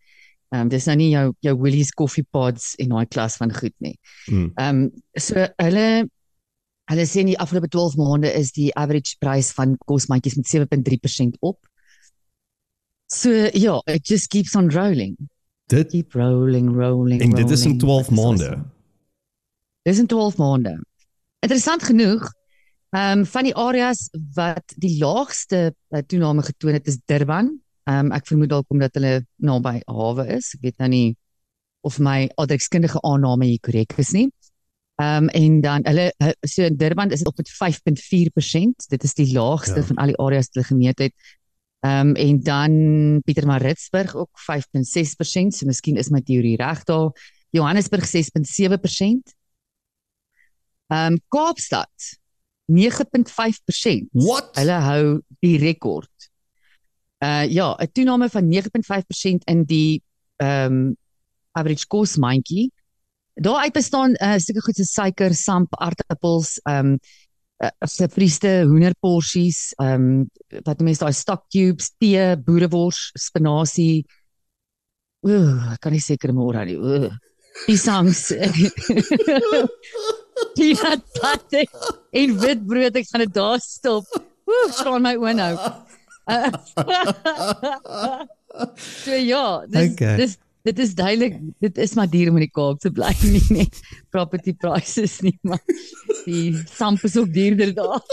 Ehm 0.51 0.65
um, 0.65 0.69
dis 0.71 0.85
nou 0.89 0.97
nie 0.99 1.09
jou 1.13 1.27
jou 1.47 1.53
Woolies 1.55 1.93
coffee 1.95 2.25
pods 2.35 2.73
en 2.83 2.89
daai 2.91 3.05
klas 3.07 3.37
van 3.39 3.53
goed 3.55 3.75
nie. 3.79 3.95
Mm. 4.27 4.51
Ehm 4.59 4.81
um, 4.83 4.89
so 5.15 5.47
hulle 5.63 5.85
hulle 6.91 7.05
sê 7.07 7.21
in 7.23 7.29
die 7.31 7.39
afgelope 7.39 7.69
12 7.71 7.95
maande 7.95 8.31
is 8.35 8.51
die 8.51 8.71
average 8.75 9.15
prys 9.23 9.53
van 9.55 9.77
kosmandjies 9.87 10.35
met 10.35 10.49
7.3% 10.51 11.37
op. 11.39 11.59
So 13.07 13.31
ja, 13.53 13.77
it 13.87 14.03
just 14.07 14.29
keeps 14.29 14.55
on 14.55 14.69
rolling. 14.71 15.15
Dit 15.71 15.91
Keep 15.91 16.13
rolling, 16.19 16.67
rolling. 16.75 17.21
en 17.21 17.29
dit 17.29 17.49
is 17.49 17.63
in 17.65 17.79
rolling. 17.79 17.79
12 17.79 18.07
Dit 18.09 18.11
is 18.11 18.23
maande. 18.23 18.49
awesome. 18.49 18.69
Dis 19.87 19.99
in 19.99 20.07
12 20.07 20.37
maande. 20.37 20.75
Interessant 21.39 21.83
genoeg, 21.83 22.27
ehm 22.91 23.19
um, 23.19 23.25
van 23.25 23.43
die 23.47 23.55
areas 23.55 24.09
wat 24.35 24.73
die 24.75 24.97
laagste 24.99 25.71
uh, 25.89 25.99
toename 26.07 26.43
getoon 26.43 26.73
het 26.73 26.87
is 26.87 26.99
Durban. 27.05 27.53
Ehm 27.89 28.05
um, 28.05 28.11
ek 28.13 28.27
vermoed 28.29 28.49
dalk 28.49 28.69
omdat 28.69 28.93
hulle 28.99 29.25
naby 29.41 29.79
hawe 29.87 30.27
is. 30.37 30.53
Ek 30.55 30.61
weet 30.67 30.77
nou 30.79 30.89
nie 30.89 31.15
of 31.83 31.97
my 31.99 32.29
adrekskundige 32.37 32.99
aanname 33.03 33.45
hier 33.49 33.59
korrek 33.65 33.95
is 33.97 34.11
nie. 34.13 34.27
Ehm 35.01 35.23
um, 35.23 35.29
en 35.33 35.61
dan 35.61 35.85
hulle 35.89 36.11
hu- 36.21 36.47
so 36.47 36.61
in 36.63 36.77
Durban 36.77 37.11
is 37.11 37.23
dit 37.23 37.27
op 37.27 37.37
met 37.37 37.49
5.4%. 37.49 38.87
Dit 38.89 39.03
is 39.03 39.13
die 39.17 39.31
laagste 39.33 39.79
Ja. 39.81 39.85
van 39.89 39.95
al 39.97 40.11
die 40.13 40.17
areas 40.21 40.45
wat 40.51 40.53
hulle 40.59 40.67
gemeet 40.73 40.99
het. 40.99 41.13
Ehm 41.81 42.09
um, 42.09 42.15
en 42.15 42.39
dan 42.43 42.71
Pietermaritzburg 43.25 44.15
ook 44.15 44.29
5.6%. 44.51 45.55
So 45.57 45.65
miskien 45.65 45.97
is 45.97 46.09
my 46.13 46.21
teorie 46.21 46.57
reg 46.57 46.83
daar. 46.83 47.09
Johannesburg 47.49 48.05
6.7%. 48.05 49.33
Ehm 50.91 51.13
um, 51.13 51.19
Kaapstad 51.33 51.89
9.5%. 52.71 54.07
What? 54.11 54.55
Hulle 54.55 54.77
hou 54.85 55.03
die 55.41 55.57
rekord. 55.57 56.30
Uh 57.21 57.45
ja, 57.45 57.75
'n 57.77 57.91
toename 57.91 58.29
van 58.29 58.49
9.5% 58.49 59.43
in 59.45 59.63
die 59.63 60.01
ehm 60.41 60.73
um, 60.73 60.97
average 61.51 61.87
cost 61.87 62.17
mandjie. 62.17 62.71
Daar 63.33 63.61
uit 63.61 63.73
bestaan 63.73 64.11
uh 64.11 64.37
sulke 64.37 64.61
goed 64.61 64.75
so 64.75 64.83
suiker, 64.83 65.35
samp, 65.35 65.75
aardappels, 65.75 66.59
ehm 66.63 66.85
um, 66.85 66.99
uh, 67.63 67.69
gefriesde 67.79 68.63
hoenderporsies, 68.65 69.73
ehm 69.77 69.93
um, 69.93 70.29
wat 70.65 70.77
die 70.77 70.85
mense 70.85 71.03
daai 71.03 71.13
stock 71.13 71.45
cubes, 71.53 71.91
tee, 71.97 72.37
boerewors, 72.37 73.11
spinasie. 73.13 74.05
Ooh, 75.21 75.73
ek 75.73 75.79
kan 75.81 75.93
nie 75.93 76.01
seker 76.01 76.33
môre 76.33 76.65
nie. 76.65 76.77
Ooh. 76.77 77.11
Piesangs. 77.65 78.31
Peanut 80.55 81.05
butter 81.21 81.65
en 82.11 82.37
witbrood, 82.41 82.97
ek 82.97 83.09
gaan 83.11 83.25
dit 83.27 83.33
daar 83.33 83.61
stop. 83.61 84.09
Ooh, 84.49 84.69
staan 84.73 85.05
my 85.05 85.15
oë 85.21 85.37
nou. 85.37 85.53
So 88.77 89.15
ja, 89.15 89.63
dis 89.67 89.91
Okay. 89.93 90.15
dis 90.19 90.37
dit 90.63 90.79
is 90.83 90.91
duidelik 90.93 91.37
dit 91.63 91.77
is 91.81 91.93
maar 91.97 92.09
duur 92.11 92.29
om 92.29 92.35
in 92.37 92.43
die 92.45 92.51
Kaap 92.53 92.79
te 92.83 92.91
bly 92.93 93.13
nie 93.33 93.41
net 93.55 93.79
property 94.13 94.53
prices 94.53 95.15
nie 95.25 95.33
maar 95.41 95.61
die 96.27 96.51
samp 96.69 97.01
is 97.07 97.15
ook 97.17 97.31
duurder 97.33 97.71
daar. 97.73 98.03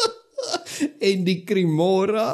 en 1.11 1.25
die 1.27 1.43
Cremora. 1.45 2.29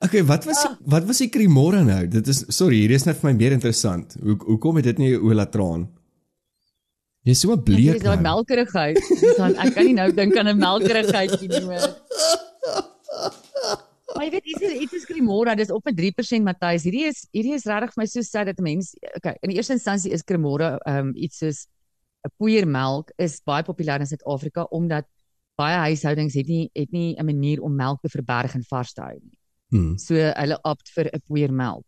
Okay, 0.00 0.22
wat 0.24 0.44
was 0.48 0.62
die, 0.64 0.72
wat 0.86 1.04
was 1.06 1.18
die 1.22 1.28
Cremora 1.28 1.82
nou? 1.86 2.00
Dit 2.08 2.26
is 2.32 2.44
sorry, 2.48 2.80
hier 2.86 2.96
is 2.96 3.04
net 3.06 3.18
vir 3.20 3.30
my 3.30 3.36
meer 3.38 3.52
interessant. 3.56 4.16
Hoe 4.22 4.36
hoekom 4.48 4.76
het 4.80 4.88
dit 4.90 4.98
nie 5.04 5.12
oor 5.18 5.34
laat 5.38 5.52
traan? 5.52 5.88
Jy 7.26 7.34
is 7.34 7.40
so 7.44 7.56
bleek. 7.60 7.92
Dis 7.98 8.02
daai 8.06 8.16
nou. 8.22 8.26
melkerigheid. 8.30 8.96
Dis 9.20 9.36
dan 9.36 9.54
ek 9.60 9.74
kan 9.76 9.84
nie 9.84 9.94
nou 9.98 10.08
dink 10.14 10.36
aan 10.38 10.48
'n 10.48 10.58
melkerigheidjie 10.62 11.48
nie 11.50 11.64
meer. 11.66 11.88
Maar 14.18 14.26
jy 14.26 14.32
weet, 14.34 14.44
dit 14.50 14.62
is 14.66 14.78
dit 14.80 14.92
is 14.98 15.04
Cremora, 15.06 15.54
dis 15.54 15.70
op 15.70 15.84
met 15.86 15.94
3% 15.96 16.42
Matthys. 16.42 16.82
Hierdie 16.88 17.04
is 17.06 17.20
hierdie 17.30 17.54
is 17.54 17.66
regtig 17.70 17.92
vir 17.94 18.02
my 18.02 18.06
so 18.10 18.22
sad 18.26 18.46
dat 18.50 18.58
'n 18.58 18.62
mens 18.66 18.94
okay, 19.16 19.36
in 19.42 19.50
die 19.52 19.56
eerste 19.60 19.72
instansie 19.78 20.10
is 20.12 20.24
Cremora 20.26 20.78
um 20.90 21.12
iets 21.14 21.38
soos 21.38 21.66
'n 22.26 22.32
poeiermelk 22.38 23.12
is 23.18 23.40
baie 23.46 23.62
populêr 23.62 24.00
in 24.00 24.06
Suid-Afrika 24.10 24.66
omdat 24.70 25.06
baie 25.56 25.76
huishoudings 25.86 26.34
het 26.34 26.46
nie 26.48 26.70
het 26.74 26.90
nie 26.92 27.14
'n 27.16 27.24
manier 27.24 27.62
om 27.62 27.74
melk 27.76 28.00
te 28.02 28.08
verberg 28.08 28.54
en 28.54 28.64
vars 28.64 28.92
te 28.92 29.00
hou 29.02 29.14
nie. 29.22 29.38
Hmm. 29.70 29.98
So 29.98 30.14
hulle 30.14 30.58
opt 30.64 30.90
vir 30.94 31.06
'n 31.12 31.20
poeiermelk. 31.28 31.86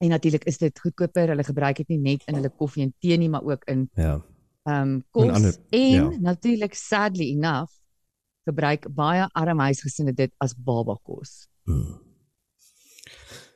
En 0.00 0.08
natuurlik 0.10 0.44
is 0.44 0.58
dit 0.58 0.78
goedkoper. 0.78 1.28
Hulle 1.28 1.44
gebruik 1.44 1.76
dit 1.76 1.88
nie 1.88 1.98
net 1.98 2.22
in 2.26 2.34
hulle 2.34 2.50
koffie 2.50 2.82
en 2.82 2.94
tee 3.00 3.16
nie, 3.16 3.28
maar 3.28 3.42
ook 3.44 3.64
in 3.68 3.90
Ja. 3.96 4.22
ehm 4.64 4.82
um, 4.82 4.94
En 4.94 5.04
kos 5.10 5.28
ander- 5.30 5.58
en 5.70 6.10
ja. 6.12 6.18
natuurlik 6.20 6.74
sadly 6.74 7.30
enough 7.34 7.72
gebruik 8.48 8.88
baie 8.94 9.28
arme 9.38 9.68
huisgesinne 9.70 10.14
dit 10.16 10.32
as 10.42 10.54
babakos. 10.54 11.42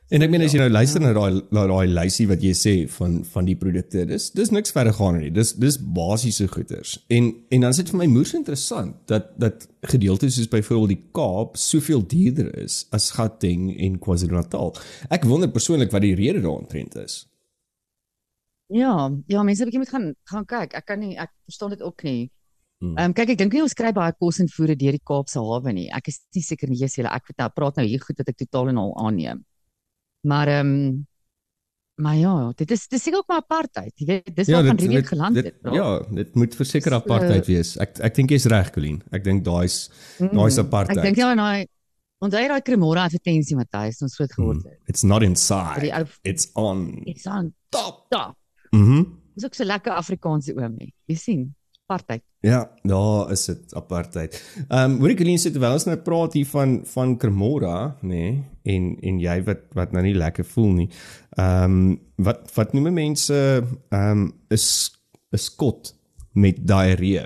En 0.07 0.23
ek 0.23 0.31
meen 0.31 0.45
as 0.45 0.53
jy 0.55 0.61
nou 0.61 0.69
luister 0.71 1.01
na 1.03 1.09
daai 1.11 1.41
daai 1.51 1.89
lysie 1.91 2.29
wat 2.29 2.43
jy 2.43 2.53
sê 2.55 2.73
van 2.93 3.17
van 3.27 3.47
die 3.49 3.57
produkte, 3.59 4.05
dis 4.07 4.29
dis 4.31 4.53
niks 4.55 4.71
verder 4.71 4.95
gaan 4.95 5.17
nie. 5.19 5.31
Dis 5.35 5.51
dis 5.59 5.75
basiese 5.97 6.47
goeders. 6.47 6.93
En 7.11 7.33
en 7.51 7.65
dan 7.65 7.75
is 7.75 7.81
dit 7.81 7.91
vir 7.91 7.99
my 7.99 8.07
moeë 8.13 8.37
interessant 8.39 8.95
dat 9.11 9.33
dat 9.35 9.67
gedeeltes 9.91 10.37
soos 10.39 10.47
byvoorbeeld 10.53 10.93
die 10.95 11.09
Kaap 11.17 11.59
soveel 11.59 12.05
duurder 12.07 12.53
is 12.63 12.85
as 12.95 13.09
Gauteng 13.17 13.67
en 13.75 13.99
KwaZulu-Natal. 13.99 14.77
Ek 15.11 15.27
wonder 15.27 15.51
persoonlik 15.51 15.91
wat 15.91 16.07
die 16.07 16.15
rede 16.15 16.39
daaromtrent 16.39 16.95
is. 17.03 17.25
Ja, 18.71 19.11
ja, 19.27 19.43
mense 19.43 19.67
bietjie 19.67 19.83
moet 19.83 19.91
gaan 19.91 20.07
gaan 20.31 20.47
kyk. 20.47 20.79
Ek 20.79 20.87
kan 20.87 21.03
nie 21.03 21.17
ek 21.19 21.35
verstaan 21.51 21.75
dit 21.75 21.83
ook 21.83 22.07
nie. 22.07 22.29
Hmm. 22.79 22.93
Ehm 22.97 23.05
um, 23.09 23.13
kyk, 23.17 23.29
ek 23.33 23.37
dink 23.41 23.53
nie 23.53 23.61
ons 23.65 23.73
kry 23.73 23.89
baie 23.91 24.13
kos 24.19 24.37
en 24.39 24.47
voere 24.53 24.75
deur 24.77 24.93
die 24.93 25.01
Kaapse 25.03 25.39
hawe 25.41 25.71
nie. 25.73 25.87
Ek 25.97 26.07
is 26.11 26.19
nie 26.35 26.43
seker 26.45 26.69
nie, 26.69 26.77
Jesus, 26.77 27.05
ek 27.09 27.25
weet 27.31 27.37
nou 27.41 27.49
praat 27.55 27.75
nou 27.79 27.85
hier 27.87 27.99
goed 28.03 28.17
wat 28.21 28.29
ek 28.29 28.37
totaal 28.37 28.69
en 28.69 28.77
al 28.77 28.91
aanneem. 29.05 29.39
Maar 30.27 30.47
ehm 30.47 30.73
um, 30.75 31.05
maar 31.97 32.13
ja, 32.15 32.51
dit 32.55 32.71
is 32.71 32.83
dis 32.87 33.01
seker 33.03 33.17
ook 33.23 33.27
maar 33.31 33.39
apartheid. 33.41 33.89
Jy 33.97 34.05
weet, 34.05 34.27
dis 34.35 34.49
waar 34.53 34.67
van 34.67 34.77
Rivier 34.77 35.05
geland 35.07 35.33
dit, 35.39 35.45
het. 35.49 35.55
bro. 35.61 35.73
Ja, 35.73 35.87
dit 36.13 36.35
moet 36.35 36.53
verseker 36.55 36.91
So- 36.93 36.99
apartheid 37.01 37.47
wees. 37.49 37.71
Ek 37.81 37.97
ek 38.05 38.13
dink 38.19 38.29
jy's 38.29 38.45
reg, 38.45 38.69
Colleen. 38.75 39.01
Ek 39.11 39.23
dink 39.25 39.43
daai's 39.43 39.89
daai's 40.19 40.59
apartheid. 40.61 40.97
Ek 41.01 41.03
dink 41.09 41.17
ja, 41.17 41.31
daai 41.33 41.65
onthou 42.21 42.39
jy 42.41 42.47
daai 42.53 42.61
Cremora 42.61 43.07
advertensie 43.09 43.57
Matthys 43.57 44.01
ons 44.05 44.13
groot 44.15 44.31
geword 44.37 44.61
het. 44.69 44.77
It's 44.87 45.03
not 45.03 45.23
inside. 45.25 45.89
ou 45.97 46.05
It's 46.23 46.51
on 46.53 47.01
iets 47.09 47.25
aan 47.25 47.49
top. 47.73 48.05
top. 48.13 48.37
Mhm. 48.71 49.03
Dis 49.33 49.45
ook 49.49 49.55
so 49.57 49.65
lekker 49.65 49.93
Afrikaanse 49.97 50.53
oom 50.53 50.75
nie. 50.77 50.93
Jy 51.09 51.15
sien, 51.15 51.55
apartheid. 51.87 52.23
Ja, 52.43 52.67
daar 52.83 53.31
is 53.31 53.45
dit 53.45 53.73
apartheid. 53.75 54.35
Ehm 54.67 54.91
um, 54.91 54.99
hoorie 54.99 55.15
Colleen 55.17 55.39
sê 55.39 55.51
terwyl 55.51 55.77
ons 55.77 55.87
nou 55.87 55.97
praat 56.03 56.35
hier 56.37 56.47
van 56.51 56.81
van 56.85 57.15
Cremora, 57.17 57.95
nê, 58.01 58.07
nee, 58.11 58.43
en 58.75 58.89
en 59.01 59.19
jy 59.23 59.37
wat 59.47 59.63
wat 59.77 59.95
nou 59.95 60.03
nie 60.03 60.15
lekker 60.17 60.45
voel 60.45 60.71
nie. 60.83 60.89
Ehm 61.39 61.63
um, 61.63 61.99
wat 62.27 62.51
wat 62.55 62.73
noem 62.75 62.93
mense 62.93 63.35
ehm 63.37 64.11
um, 64.11 64.31
is 64.49 64.91
'n 65.31 65.37
skot 65.37 65.95
met 66.33 66.67
diarree. 66.67 67.25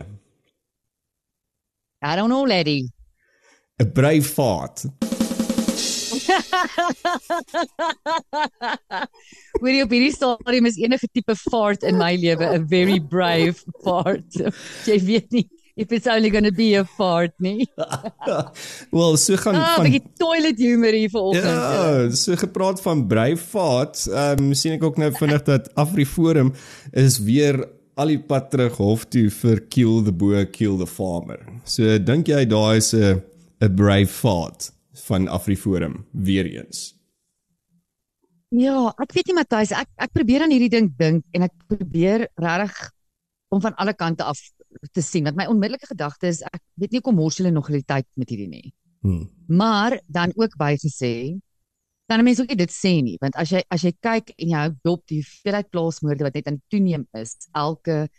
I 2.02 2.16
don't 2.16 2.30
know, 2.30 2.46
lady. 2.46 2.88
'n 3.80 5.11
Hoorie 9.62 9.84
op 9.84 9.92
hierdie 9.94 10.14
stadium 10.14 10.66
is 10.70 10.78
enige 10.82 11.08
tipe 11.12 11.36
fart 11.36 11.84
in 11.84 11.98
my 11.98 12.16
lewe 12.16 12.46
'n 12.58 12.68
very 12.68 13.00
brave 13.00 13.64
fart. 13.84 14.40
Jy 14.90 15.00
weet 15.06 15.32
nie 15.32 15.48
if 15.76 15.92
it's 15.92 16.08
only 16.08 16.30
going 16.30 16.44
to 16.44 16.52
be 16.52 16.76
a 16.76 16.84
fart 16.86 17.34
nie. 17.40 17.68
Wel, 18.92 19.18
so 19.18 19.38
gaan 19.40 19.56
Ah, 19.56 19.76
van 19.76 19.88
bietjie 19.88 20.04
toilet 20.20 20.60
humor 20.60 20.94
hier 20.94 21.10
vanoggend. 21.10 21.46
Ja, 21.46 22.10
so 22.16 22.36
gepraat 22.36 22.82
van 22.82 23.08
Breivaart, 23.08 24.06
ehm 24.12 24.52
um, 24.52 24.54
sien 24.58 24.76
ek 24.78 24.84
ook 24.84 25.00
nou 25.02 25.12
vinnig 25.16 25.46
dat 25.48 25.72
AfriForum 25.80 26.54
is 26.92 27.20
weer 27.24 27.64
al 28.00 28.14
die 28.14 28.20
pad 28.20 28.50
terug 28.52 28.78
hof 28.82 29.06
toe 29.12 29.30
vir 29.42 29.64
kill 29.74 30.04
the 30.04 30.14
boer, 30.14 30.46
kill 30.46 30.78
the 30.78 30.88
farmer. 30.88 31.40
So 31.64 31.98
dink 32.00 32.28
jy 32.32 32.46
daar 32.46 32.76
is 32.76 32.94
'n 32.94 33.22
'n 33.62 33.76
Breivaart 33.76 34.72
van 35.08 35.28
AfriForum 35.28 36.06
weer 36.12 36.46
eens? 36.46 36.92
Ja, 38.52 38.90
ek 39.00 39.14
weet 39.16 39.30
nie 39.32 39.38
Matthys, 39.38 39.72
ek 39.72 39.88
ek 39.96 40.12
probeer 40.12 40.44
aan 40.44 40.52
hierdie 40.52 40.72
ding 40.74 40.90
dink 40.98 41.24
en 41.32 41.46
ek 41.48 41.54
probeer 41.72 42.28
regtig 42.36 42.90
om 43.52 43.62
van 43.64 43.76
alle 43.80 43.94
kante 43.96 44.26
af 44.28 44.40
te 44.96 45.04
sien 45.04 45.28
want 45.28 45.38
my 45.40 45.48
onmiddellike 45.52 45.88
gedagte 45.88 46.28
is 46.32 46.42
ek 46.48 46.60
weet 46.80 46.96
nie 46.96 47.04
kom 47.04 47.16
mors 47.20 47.40
hulle 47.40 47.52
nog 47.52 47.70
hulle 47.72 47.84
tyd 47.88 48.08
met 48.20 48.32
hierdie 48.32 48.50
nie. 48.52 48.74
Hmm. 49.02 49.30
Maar 49.48 50.00
dan 50.08 50.36
ook 50.36 50.58
bygesê 50.60 51.40
kan 52.12 52.20
'n 52.20 52.24
mens 52.28 52.42
ook 52.42 52.56
dit 52.58 52.72
sê 52.72 53.02
nie 53.02 53.18
want 53.22 53.36
as 53.36 53.52
jy 53.52 53.64
as 53.70 53.84
jy 53.84 53.94
kyk 54.00 54.34
en 54.38 54.48
jy 54.50 54.58
hou 54.58 54.72
dop 54.84 55.08
die 55.08 55.22
hoeveelheid 55.24 55.72
plaasmoorde 55.72 56.24
wat 56.24 56.36
net 56.36 56.48
aan 56.48 56.62
toeneem 56.68 57.08
is 57.14 57.36
elke 57.56 58.10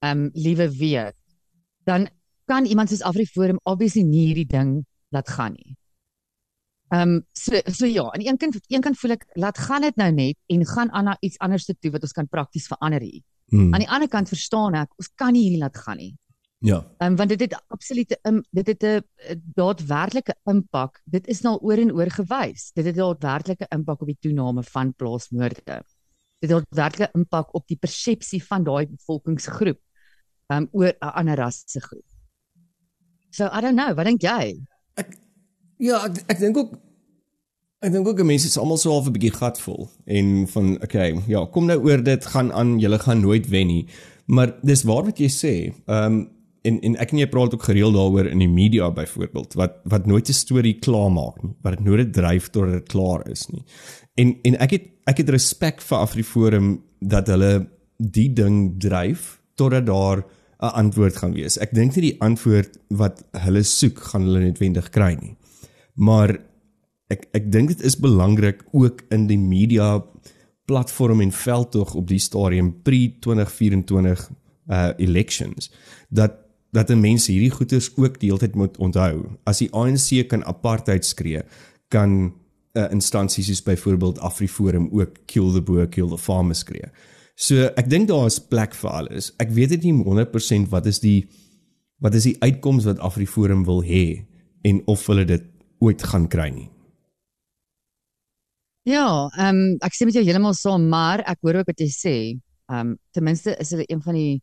ehm 0.00 0.18
um, 0.18 0.30
liewe 0.34 0.68
week 0.78 1.16
dan 1.84 2.08
kan 2.46 2.64
iemand 2.64 2.88
soos 2.88 3.04
AfriForum 3.04 3.60
obviously 3.64 4.02
nie 4.02 4.26
hierdie 4.28 4.48
ding 4.48 4.84
laat 5.12 5.28
gaan 5.28 5.52
nie. 5.52 5.76
Ehm 6.88 7.00
um, 7.00 7.26
so 7.32 7.60
so 7.66 7.86
ja, 7.86 8.02
aan 8.02 8.22
die 8.22 8.28
een 8.28 8.38
kant 8.38 8.56
een 8.66 8.80
kant 8.80 8.98
voel 8.98 9.10
ek 9.18 9.26
laat 9.36 9.58
gaan 9.58 9.84
dit 9.84 9.96
nou 9.96 10.12
net 10.12 10.36
en 10.46 10.64
gaan 10.66 10.90
aan 10.90 11.04
na 11.04 11.16
iets 11.20 11.38
anders 11.38 11.66
toe 11.68 11.90
wat 11.90 12.02
ons 12.02 12.12
kan 12.16 12.28
prakties 12.28 12.66
verander 12.66 13.04
hier. 13.04 13.22
Hmm. 13.52 13.74
Aan 13.74 13.84
die 13.84 13.90
ander 13.90 14.08
kant 14.08 14.28
verstaan 14.28 14.74
ek 14.74 14.94
ons 14.96 15.10
kan 15.14 15.32
nie 15.32 15.42
hierdie 15.42 15.60
laat 15.60 15.76
gaan 15.76 16.00
nie. 16.00 16.14
Ja. 16.64 16.78
Ehm 16.98 17.10
um, 17.12 17.16
want 17.16 17.28
dit 17.28 17.40
het 17.40 17.54
absolute 17.68 18.18
um, 18.22 18.42
dit 18.50 18.66
het 18.66 18.82
'n 18.82 19.42
daadwerklike 19.54 20.34
impak. 20.44 21.00
Dit 21.04 21.26
is 21.26 21.40
nou 21.40 21.58
oor 21.60 21.78
en 21.78 21.92
oor 21.92 22.10
gewys. 22.10 22.72
Dit 22.72 22.84
het 22.84 22.96
'n 22.96 23.00
daadwerklike 23.00 23.66
impak 23.68 24.00
op 24.00 24.06
die 24.06 24.18
toename 24.20 24.62
van 24.62 24.94
plaasmoorde. 24.94 25.84
Dit 26.40 26.50
het 26.50 26.50
daadwerklike 26.50 27.10
impak 27.14 27.54
op 27.54 27.66
die 27.66 27.76
persepsie 27.76 28.44
van 28.44 28.64
daai 28.64 28.86
bevolkingsgroep 28.86 29.80
ehm 30.46 30.62
um, 30.62 30.68
oor 30.72 30.92
'n 31.00 31.12
ander 31.20 31.36
rasse 31.36 31.80
groep. 31.80 32.08
So 33.30 33.44
I 33.44 33.60
don't 33.60 33.76
know, 33.76 33.94
wat 33.94 34.06
dink 34.06 34.22
jy? 34.22 34.56
Ja, 35.78 36.02
ek 36.06 36.22
ek 36.26 36.40
dink 36.42 36.56
ook 36.58 36.76
ek 37.86 37.92
dink 37.94 38.08
ook 38.10 38.22
mense 38.26 38.48
is 38.50 38.58
almal 38.58 38.78
so 38.78 38.90
half 38.90 39.06
'n 39.06 39.14
bietjie 39.14 39.34
gatvol 39.34 39.88
en 40.06 40.46
van 40.46 40.82
okay, 40.82 41.14
ja, 41.26 41.44
kom 41.46 41.66
nou 41.66 41.78
oor 41.78 42.02
dit 42.02 42.26
gaan 42.26 42.52
aan, 42.52 42.78
julle 42.80 42.98
gaan 42.98 43.20
nooit 43.20 43.46
wen 43.48 43.66
nie. 43.66 43.86
Maar 44.26 44.56
dis 44.62 44.82
waar 44.82 45.04
wat 45.04 45.18
jy 45.18 45.30
sê. 45.30 45.54
Ehm 45.86 46.04
um, 46.12 46.28
en 46.66 46.80
en 46.82 46.96
ek 46.98 47.12
en 47.12 47.18
jy 47.22 47.28
praat 47.30 47.54
ook 47.54 47.62
gereeld 47.62 47.94
daaroor 47.94 48.26
in 48.26 48.42
die 48.42 48.50
media 48.50 48.90
byvoorbeeld 48.90 49.54
wat 49.54 49.78
wat 49.84 50.06
nooit 50.06 50.28
'n 50.28 50.32
storie 50.32 50.74
klaar 50.74 51.10
maak 51.10 51.42
nie, 51.42 51.54
wat 51.62 51.78
dit 51.78 51.84
nooit 51.86 52.12
dryf 52.12 52.50
tot 52.50 52.66
dit 52.66 52.88
klaar 52.88 53.30
is 53.30 53.46
nie. 53.48 53.64
En 54.16 54.36
en 54.42 54.58
ek 54.58 54.70
het 54.70 54.84
ek 55.06 55.16
het 55.18 55.28
respek 55.28 55.80
vir 55.80 55.98
AfriForum 55.98 56.82
dat 57.00 57.26
hulle 57.26 57.68
die 57.96 58.32
ding 58.32 58.74
dryf 58.80 59.40
totdat 59.54 59.86
daar 59.86 60.24
'n 60.60 60.74
antwoord 60.74 61.16
gaan 61.16 61.32
wees. 61.32 61.58
Ek 61.58 61.74
dink 61.74 61.94
nie 61.94 62.10
die 62.10 62.20
antwoord 62.20 62.78
wat 62.90 63.22
hulle 63.32 63.62
soek 63.62 63.98
gaan 63.98 64.22
hulle 64.22 64.40
noodwendig 64.40 64.90
kry 64.90 65.14
nie. 65.20 65.37
Maar 65.98 66.36
ek 67.12 67.28
ek 67.36 67.50
dink 67.52 67.72
dit 67.72 67.84
is 67.86 67.98
belangrik 67.98 68.62
ook 68.72 69.02
in 69.14 69.26
die 69.26 69.40
media 69.40 69.98
platform 70.68 71.22
en 71.24 71.32
veldtog 71.32 71.94
op 71.96 72.08
die 72.08 72.20
stadium 72.20 72.74
pre 72.82 73.08
2024 73.24 74.28
uh 74.68 74.90
elections 75.00 75.70
dat 76.08 76.36
dat 76.70 76.90
'n 76.90 77.00
mens 77.00 77.26
hierdie 77.26 77.50
goeters 77.50 77.96
ook 77.96 78.20
die 78.20 78.28
hele 78.28 78.38
tyd 78.38 78.54
moet 78.54 78.76
onthou. 78.76 79.24
As 79.44 79.58
die 79.58 79.72
ANC 79.72 80.28
kan 80.28 80.44
apartheid 80.44 81.04
skree, 81.04 81.42
kan 81.88 82.10
'n 82.10 82.32
uh, 82.72 82.90
instansie 82.90 83.44
soos 83.44 83.62
byvoorbeeld 83.62 84.18
AfriForum 84.18 84.88
ook 84.92 85.16
kill 85.24 85.52
the 85.52 85.62
boer, 85.62 85.88
kill 85.88 86.08
the 86.08 86.18
farmer 86.18 86.54
skree. 86.54 86.90
So 87.34 87.54
ek 87.54 87.88
dink 87.90 88.08
daar 88.08 88.26
is 88.26 88.38
plek 88.38 88.74
vir 88.74 88.90
alles. 88.90 89.32
Ek 89.38 89.50
weet 89.50 89.68
dit 89.68 89.82
nie 89.82 89.94
100% 90.04 90.68
wat 90.68 90.86
is 90.86 91.00
die 91.00 91.28
wat 91.98 92.14
is 92.14 92.22
die 92.22 92.36
uitkoms 92.38 92.84
wat 92.84 92.98
AfriForum 92.98 93.64
wil 93.64 93.82
hê 93.82 94.26
en 94.62 94.82
of 94.86 95.06
hulle 95.06 95.24
dit 95.24 95.42
ooit 95.80 96.02
gaan 96.02 96.28
kry 96.28 96.48
nie. 96.50 96.68
Ja, 98.88 99.28
ehm 99.36 99.56
um, 99.56 99.76
ek 99.84 99.94
sê 99.96 100.06
met 100.08 100.16
jou 100.16 100.24
heeltemal 100.24 100.54
saam, 100.56 100.86
maar 100.88 101.20
ek 101.28 101.42
hoor 101.44 101.60
ook 101.60 101.68
wat 101.72 101.80
jy 101.82 101.88
sê. 101.92 102.14
Ehm 102.72 102.94
um, 102.94 102.94
ten 103.12 103.24
minste 103.26 103.56
is 103.60 103.70
hulle 103.74 103.84
een 103.88 104.00
van 104.04 104.14
die 104.16 104.38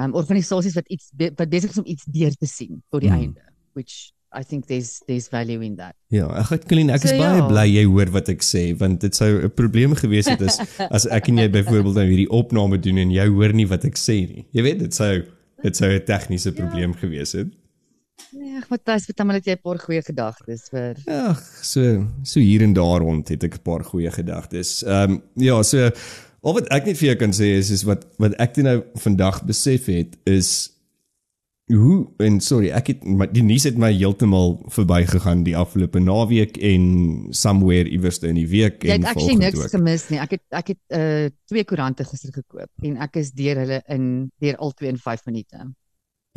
ehm 0.00 0.08
um, 0.08 0.14
organisasies 0.16 0.74
wat 0.78 0.88
iets 0.88 1.10
be 1.16 1.28
wat 1.36 1.50
besig 1.52 1.70
is 1.74 1.78
om 1.82 1.86
iets 1.86 2.06
deur 2.08 2.32
te 2.40 2.46
sien 2.48 2.80
tot 2.90 3.00
die 3.04 3.10
Hmm. 3.10 3.20
einde, 3.20 3.42
which 3.74 4.12
I 4.32 4.44
think 4.46 4.66
there's 4.70 5.00
there's 5.06 5.28
value 5.28 5.60
in 5.66 5.76
that. 5.76 5.94
Ja, 6.08 6.28
ek 6.40 6.48
het 6.54 6.64
Colleen, 6.70 6.90
ek 6.90 7.02
is 7.04 7.10
So, 7.10 7.18
baie 7.18 7.36
ja. 7.42 7.46
bly 7.50 7.66
jy 7.66 7.84
hoor 7.84 8.10
wat 8.14 8.28
ek 8.30 8.42
sê 8.46 8.70
want 8.78 9.00
dit 9.00 9.14
sou 9.14 9.28
'n 9.44 9.50
probleem 9.50 9.94
gewees 9.94 10.26
het 10.30 10.40
as 10.42 10.60
as 10.96 11.06
ek 11.06 11.28
en 11.28 11.38
jy 11.38 11.48
byvoorbeeld 11.50 11.94
nou 12.00 12.06
hierdie 12.08 12.30
opname 12.30 12.78
doen 12.78 12.98
en 12.98 13.10
jy 13.10 13.26
hoor 13.28 13.52
nie 13.52 13.66
wat 13.66 13.84
ek 13.84 13.96
sê 13.98 14.24
nie. 14.28 14.46
Jy 14.52 14.62
weet 14.62 14.78
dit 14.78 14.94
sou 14.94 15.22
dit 15.62 15.76
sou 15.76 15.90
'n 15.92 16.04
tegniese 16.06 16.52
probleem 16.52 16.94
gewees 16.94 17.32
het. 17.36 17.48
Nee, 18.32 18.56
ag 18.60 18.68
Matthys, 18.70 19.06
vertel 19.10 19.26
my 19.26 19.34
dat 19.38 19.46
jy 19.46 19.56
'n 19.58 19.62
paar 19.62 19.78
goeie 19.78 20.02
gedagtes 20.02 20.68
vir. 20.70 20.96
Ag, 21.06 21.40
so 21.62 22.06
so 22.22 22.40
hier 22.40 22.62
en 22.62 22.72
daar 22.72 23.00
rond 23.02 23.28
het 23.28 23.44
ek 23.44 23.54
'n 23.58 23.62
paar 23.62 23.84
goeie 23.84 24.10
gedagtes. 24.10 24.82
Ehm 24.84 25.10
um, 25.10 25.22
ja, 25.34 25.62
so 25.62 25.90
al 26.42 26.54
wat 26.54 26.68
ek 26.72 26.86
net 26.86 26.96
vir 26.96 27.08
jou 27.08 27.16
kan 27.16 27.32
sê 27.32 27.56
is 27.58 27.70
is 27.70 27.82
wat 27.84 28.06
wat 28.18 28.34
ek 28.38 28.56
nou 28.56 28.82
vandag 28.96 29.42
besef 29.44 29.86
het 29.86 30.16
is 30.26 30.70
hoe 31.70 32.08
en 32.18 32.40
sorry, 32.40 32.70
ek 32.74 32.86
het 32.88 33.04
my, 33.04 33.26
die 33.30 33.42
nuus 33.46 33.62
het 33.64 33.76
my 33.78 33.92
heeltemal 33.92 34.56
verbygegaan 34.74 35.44
die 35.46 35.56
afgelope 35.56 36.00
naweek 36.02 36.56
en 36.56 37.28
somewhere 37.30 37.86
iewers 37.88 38.18
in 38.26 38.34
die 38.34 38.48
week 38.48 38.82
Jy 38.82 38.90
en 38.96 39.04
het 39.04 39.10
actually 39.12 39.36
niks 39.38 39.60
ook. 39.60 39.70
gemis 39.70 40.08
nie. 40.10 40.18
Ek 40.18 40.30
het 40.30 40.42
ek 40.50 40.72
het 40.74 40.80
uh 40.90 41.28
twee 41.46 41.64
koerante 41.64 42.04
gister 42.04 42.32
gekoop 42.32 42.70
en 42.82 42.96
ek 42.96 43.16
is 43.16 43.30
deur 43.32 43.56
hulle 43.62 43.82
in 43.88 44.30
deur 44.40 44.56
al 44.56 44.72
twee 44.72 44.90
in 44.90 44.98
5 44.98 45.26
minute. 45.26 45.58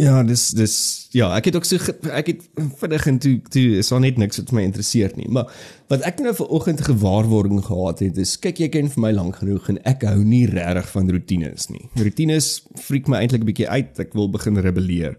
Ja, 0.01 0.23
dis 0.25 0.47
dis 0.57 0.75
ja, 1.13 1.27
ek 1.37 1.51
het 1.51 1.57
ook 1.59 1.67
so 1.69 1.77
ek 2.17 2.31
het 2.31 2.45
vinnig 2.81 3.03
en 3.11 3.19
toe 3.21 3.33
toe 3.53 3.65
is 3.77 3.91
daar 3.93 4.01
net 4.01 4.17
niks 4.17 4.39
wat 4.41 4.53
my 4.57 4.63
interesseer 4.65 5.13
nie. 5.19 5.27
Maar 5.29 5.51
wat 5.93 6.05
ek 6.09 6.23
nou 6.25 6.33
vanoggend 6.33 6.81
gewaarwording 6.81 7.61
gehad 7.67 8.01
het 8.01 8.17
is 8.17 8.33
kyk 8.41 8.63
jy 8.63 8.71
ken 8.73 8.89
vir 8.89 9.03
my 9.05 9.11
lank 9.13 9.37
genoeg 9.43 9.69
en 9.69 9.77
ek 9.89 10.07
hou 10.09 10.23
nie 10.25 10.47
regtig 10.49 10.89
van 10.95 11.13
rotines 11.13 11.69
nie. 11.69 11.85
Rotines 11.99 12.49
freak 12.81 13.11
my 13.11 13.21
eintlik 13.21 13.45
'n 13.45 13.51
bietjie 13.51 13.69
uit. 13.69 13.99
Ek 13.99 14.17
wil 14.17 14.33
begin 14.33 14.57
rebelleer. 14.57 15.13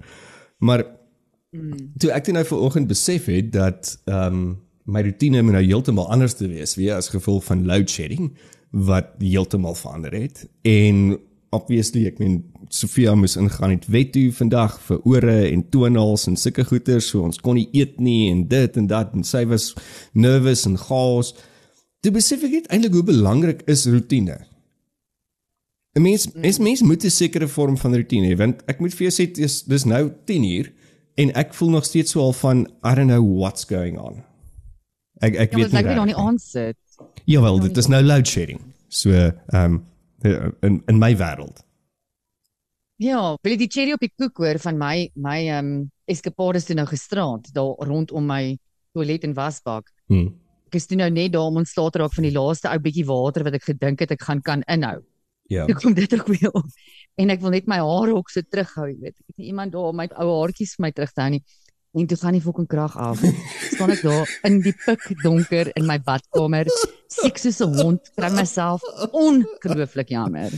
Maar 0.59 0.83
toe 2.03 2.11
ek 2.11 2.25
dit 2.27 2.35
nou 2.35 2.45
vanoggend 2.45 2.91
besef 2.91 3.31
het 3.31 3.53
dat 3.53 3.95
ehm 4.11 4.35
um, 4.35 4.63
my 4.85 5.01
rotine 5.01 5.43
moet 5.43 5.55
nou 5.57 5.65
heeltemal 5.65 6.11
anders 6.11 6.35
te 6.35 6.49
wees 6.49 6.75
weer 6.75 6.99
as 6.99 7.09
gevolg 7.09 7.45
van 7.45 7.65
load 7.65 7.89
shedding 7.89 8.35
wat 8.71 9.15
heeltemal 9.23 9.75
verander 9.75 10.13
het 10.13 10.49
en 10.63 11.17
obviously 11.55 12.07
ek 12.11 12.19
meen 12.23 12.43
Sofia 12.75 13.13
moes 13.15 13.37
ingaan 13.39 13.71
het 13.77 13.85
wet 13.93 14.13
toe 14.15 14.31
vandag 14.35 14.79
vir 14.89 14.99
ore 15.07 15.35
en 15.53 15.63
tonals 15.71 16.27
en 16.31 16.37
sulke 16.41 16.65
goeters 16.67 17.07
so 17.13 17.23
ons 17.23 17.39
kon 17.39 17.55
nie 17.59 17.69
eet 17.77 17.99
nie 18.01 18.31
en 18.33 18.47
dit 18.51 18.77
en 18.81 18.87
dat 18.91 19.13
en 19.15 19.23
sy 19.25 19.45
was 19.51 19.75
nervous 20.15 20.65
en 20.67 20.77
chaos. 20.81 21.35
Toe 22.03 22.13
besef 22.13 22.43
ek 22.45 22.51
net 22.59 22.67
eintlik 22.73 22.93
hoe 22.99 23.05
belangrik 23.11 23.63
is 23.71 23.87
rotine. 23.87 24.39
'n 25.97 26.03
Mens 26.03 26.27
mens, 26.35 26.59
mens 26.59 26.83
moet 26.83 27.05
'n 27.05 27.11
sekere 27.11 27.47
vorm 27.49 27.77
van 27.79 27.95
rotine 27.95 28.29
hê 28.33 28.37
want 28.37 28.63
ek 28.67 28.81
moet 28.81 28.95
vir 28.95 29.09
jou 29.11 29.15
sê 29.15 29.31
dis 29.33 29.63
dis 29.63 29.85
nou 29.85 30.11
10 30.27 30.45
uur 30.57 30.73
en 31.17 31.31
ek 31.37 31.55
voel 31.55 31.71
nog 31.71 31.85
steeds 31.85 32.11
so 32.11 32.21
al 32.21 32.33
van 32.33 32.67
I 32.85 32.95
don't 32.95 33.07
know 33.11 33.23
what's 33.39 33.65
going 33.65 33.99
on. 33.99 34.23
Ek 35.23 35.35
ek 35.37 35.53
Ja, 35.53 35.59
weet 35.59 35.73
maar 35.73 35.81
ek 35.81 35.87
nie. 35.87 35.95
wil 35.95 36.05
nog 36.05 36.07
nie 36.07 36.15
regtig. 36.15 36.27
aansit. 36.27 36.77
Jawel, 37.25 37.59
dit 37.61 37.77
is 37.77 37.87
nou 37.87 38.03
load 38.03 38.27
shedding. 38.27 38.61
So 38.89 39.11
ehm 39.11 39.35
um, 39.65 39.85
in 40.25 40.83
in 40.87 40.99
my 40.99 41.13
wêreld. 41.17 41.63
Ja, 43.03 43.35
wil 43.43 43.55
jy 43.55 43.59
die 43.65 43.71
cherry 43.71 43.95
op 43.97 44.03
die 44.05 44.13
koek 44.15 44.39
hoor 44.39 44.61
van 44.63 44.79
my 44.79 45.09
my 45.15 45.41
ehm 45.49 45.73
um, 45.73 45.91
eskapades 46.11 46.67
toe 46.69 46.77
nou 46.77 46.87
gisterand 46.87 47.49
daar 47.57 47.89
rondom 47.89 48.27
my 48.29 48.57
toilet 48.93 49.25
en 49.25 49.35
wasbak. 49.35 49.89
Hm. 50.13 50.31
Ek 50.69 50.79
is 50.79 50.87
toe 50.87 50.99
nou 50.99 51.11
net 51.11 51.33
daar 51.33 51.49
om 51.49 51.61
ontslae 51.63 51.91
te 51.91 52.01
raak 52.03 52.15
van 52.15 52.29
die 52.29 52.35
laaste 52.35 52.71
ou 52.71 52.79
bietjie 52.83 53.07
water 53.09 53.45
wat 53.47 53.57
ek 53.59 53.67
gedink 53.71 54.05
het 54.05 54.15
ek 54.15 54.23
gaan 54.23 54.43
kan 54.43 54.63
inhou. 54.71 55.01
Ja. 55.53 55.67
Toe 55.69 55.77
kom 55.77 55.95
dit 55.95 56.15
ook 56.15 56.27
weer 56.33 56.51
op. 56.53 56.69
En 57.21 57.31
ek 57.31 57.43
wil 57.43 57.53
net 57.55 57.67
my 57.69 57.79
hare 57.83 58.15
ook 58.17 58.31
so 58.33 58.43
terughou, 58.43 58.89
jy 58.89 58.97
weet. 59.01 59.17
Ek 59.19 59.27
het 59.35 59.43
nie 59.43 59.51
iemand 59.53 59.75
daar 59.75 59.91
om 59.91 60.01
my 60.01 60.07
ou 60.17 60.29
haartjies 60.41 60.77
vir 60.79 60.87
my 60.87 60.91
terug 60.97 61.13
te 61.13 61.21
hou 61.21 61.31
nie. 61.37 61.43
En 61.95 62.07
toe 62.07 62.17
gaan 62.19 62.33
die 62.33 62.43
fucking 62.43 62.67
krag 62.67 62.97
af. 62.99 63.21
staan 63.75 63.91
ek 63.95 64.03
daar 64.03 64.31
in 64.43 64.61
die 64.65 64.75
pik 64.85 65.23
donker 65.23 65.71
in 65.79 65.87
my 65.87 65.99
badkamer, 66.03 66.67
siek 67.07 67.39
soos 67.39 67.61
'n 67.63 67.75
hond, 67.79 68.11
kry 68.17 68.31
myself 68.35 68.83
ongelooflik 69.13 70.09
jammer. 70.09 70.51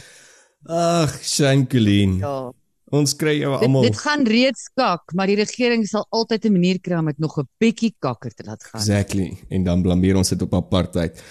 Ag, 0.66 1.12
Shankulien. 1.22 2.16
Ja. 2.18 2.52
Ons 2.94 3.16
kry 3.18 3.40
jou 3.40 3.50
Dit, 3.52 3.62
almal. 3.66 3.82
dit 3.82 3.98
gaan 3.98 4.22
reeds 4.26 4.68
kak, 4.78 5.12
maar 5.14 5.26
die 5.26 5.36
regering 5.36 5.86
sal 5.86 6.06
altyd 6.10 6.44
'n 6.46 6.52
manier 6.52 6.78
kry 6.80 6.96
om 6.98 7.06
dit 7.06 7.18
nog 7.18 7.38
'n 7.38 7.48
bietjie 7.58 7.94
kakker 7.98 8.30
te 8.30 8.44
laat 8.46 8.62
gaan. 8.64 8.80
Exactly. 8.80 9.36
En 9.50 9.64
dan 9.64 9.82
blameer 9.82 10.16
ons 10.16 10.28
dit 10.28 10.42
op 10.42 10.54
apartheid. 10.54 11.22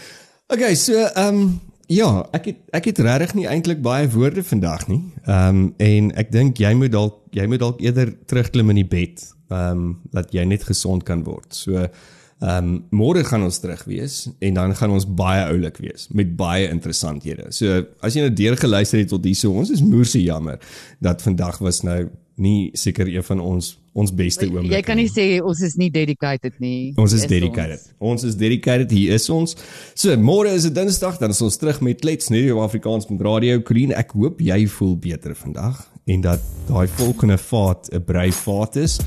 Okay, 0.47 0.75
so 0.75 0.93
ehm 0.93 1.35
um, 1.35 1.59
ja, 1.88 2.27
ek 2.33 2.45
het 2.45 2.57
ek 2.74 2.85
het 2.85 3.00
regtig 3.00 3.33
nie 3.33 3.47
eintlik 3.47 3.81
baie 3.81 4.09
woorde 4.09 4.43
vandag 4.43 4.88
nie. 4.88 5.01
Ehm 5.25 5.47
um, 5.55 5.74
en 5.77 6.12
ek 6.15 6.31
dink 6.31 6.57
jy 6.57 6.74
moet 6.74 6.91
dalk 6.91 7.15
jy 7.31 7.47
moet 7.47 7.59
dalk 7.59 7.81
eerder 7.81 8.13
terugklim 8.25 8.69
in 8.69 8.75
die 8.75 8.88
bed. 8.88 9.35
Ehm 9.50 9.72
um, 9.72 9.98
dat 10.12 10.34
jy 10.34 10.44
net 10.44 10.64
gesond 10.66 11.04
kan 11.06 11.24
word. 11.24 11.53
So 11.53 11.77
ehm 11.77 12.66
um, 12.68 12.84
môre 12.90 13.24
gaan 13.24 13.46
ons 13.46 13.60
terug 13.62 13.84
wees 13.88 14.25
en 14.40 14.58
dan 14.58 14.75
gaan 14.75 14.92
ons 14.92 15.05
baie 15.08 15.46
oulik 15.46 15.77
wees 15.79 16.10
met 16.12 16.36
baie 16.36 16.68
interessanthede. 16.68 17.51
So 17.55 17.86
as 18.01 18.18
jy 18.18 18.25
nou 18.25 18.34
deur 18.34 18.58
geluister 18.58 19.00
het 19.00 19.14
tot 19.14 19.24
hierso, 19.24 19.53
ons 19.53 19.72
is 19.72 19.86
moerse 19.86 20.22
jammer 20.22 20.60
dat 21.00 21.22
vandag 21.22 21.62
was 21.64 21.84
nou 21.86 22.10
nie 22.36 22.72
seker 22.74 23.08
een 23.08 23.24
van 23.24 23.40
ons 23.40 23.77
ons 23.96 24.12
beste 24.12 24.44
oomblikke. 24.50 24.75
Jy 24.75 24.84
kan 24.84 24.98
nie 25.00 25.08
sê 25.08 25.40
ons 25.40 25.62
is 25.64 25.77
nie 25.79 25.88
dedicated 25.94 26.58
nie. 26.60 26.92
Ons 27.00 27.14
is 27.16 27.24
Dis 27.24 27.31
dedicated. 27.31 27.86
Ons 28.03 28.25
is 28.27 28.36
dedicated. 28.36 28.92
Hier 28.92 29.16
is 29.16 29.29
ons. 29.31 29.55
So 29.96 30.18
môre 30.20 30.51
is 30.51 30.68
dit 30.68 30.75
Dinsdag, 30.75 31.22
dan 31.22 31.31
is 31.31 31.40
ons 31.46 31.55
terug 31.62 31.79
met 31.86 32.03
Let's 32.03 32.27
Radio 32.34 32.60
Afrikaans 32.66 33.08
met 33.08 33.24
Radio 33.24 33.62
Korean. 33.62 33.96
Ek 33.96 34.12
hoop 34.18 34.42
jy 34.44 34.66
voel 34.68 34.98
beter 35.00 35.38
vandag 35.38 35.86
en 36.05 36.22
dat 36.22 36.41
daai 36.68 36.87
volgende 36.87 37.37
vaat 37.37 37.89
'n 37.91 38.03
brei 38.03 38.31
vaat 38.31 38.75
is. 38.75 39.00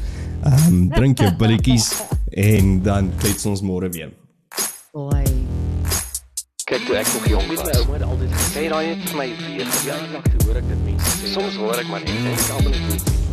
Ehm 0.42 0.66
um, 0.72 0.88
drink 0.90 1.18
jou 1.18 1.36
billetjies 1.36 2.02
en 2.30 2.82
dan 2.82 3.12
klets 3.16 3.46
ons 3.46 3.62
môre 3.62 3.88
weer. 3.88 4.12
Oei. 4.94 5.24
Kyk 6.64 6.86
toe 6.86 6.96
ek 6.96 7.06
nog 7.14 7.28
jong 7.28 7.46
was. 7.46 7.62
My 7.64 7.78
ouma 7.80 7.92
het 7.92 8.02
altyd 8.02 8.32
gesê 8.32 8.68
daai 8.68 8.86
het 8.88 9.08
vir 9.08 9.16
my 9.16 9.28
weer 9.46 9.66
verjaardag 9.66 10.22
toe 10.22 10.46
hoor 10.46 10.56
ek 10.56 10.68
dit 10.68 10.84
mense 10.84 11.14
sê. 11.20 11.32
Soms 11.32 11.56
hoor 11.56 11.78
ek 11.78 11.88
maar 11.88 12.00
net 12.00 12.18
en 12.18 12.32
ek 12.32 12.50
almal 12.50 12.70
net 12.70 13.27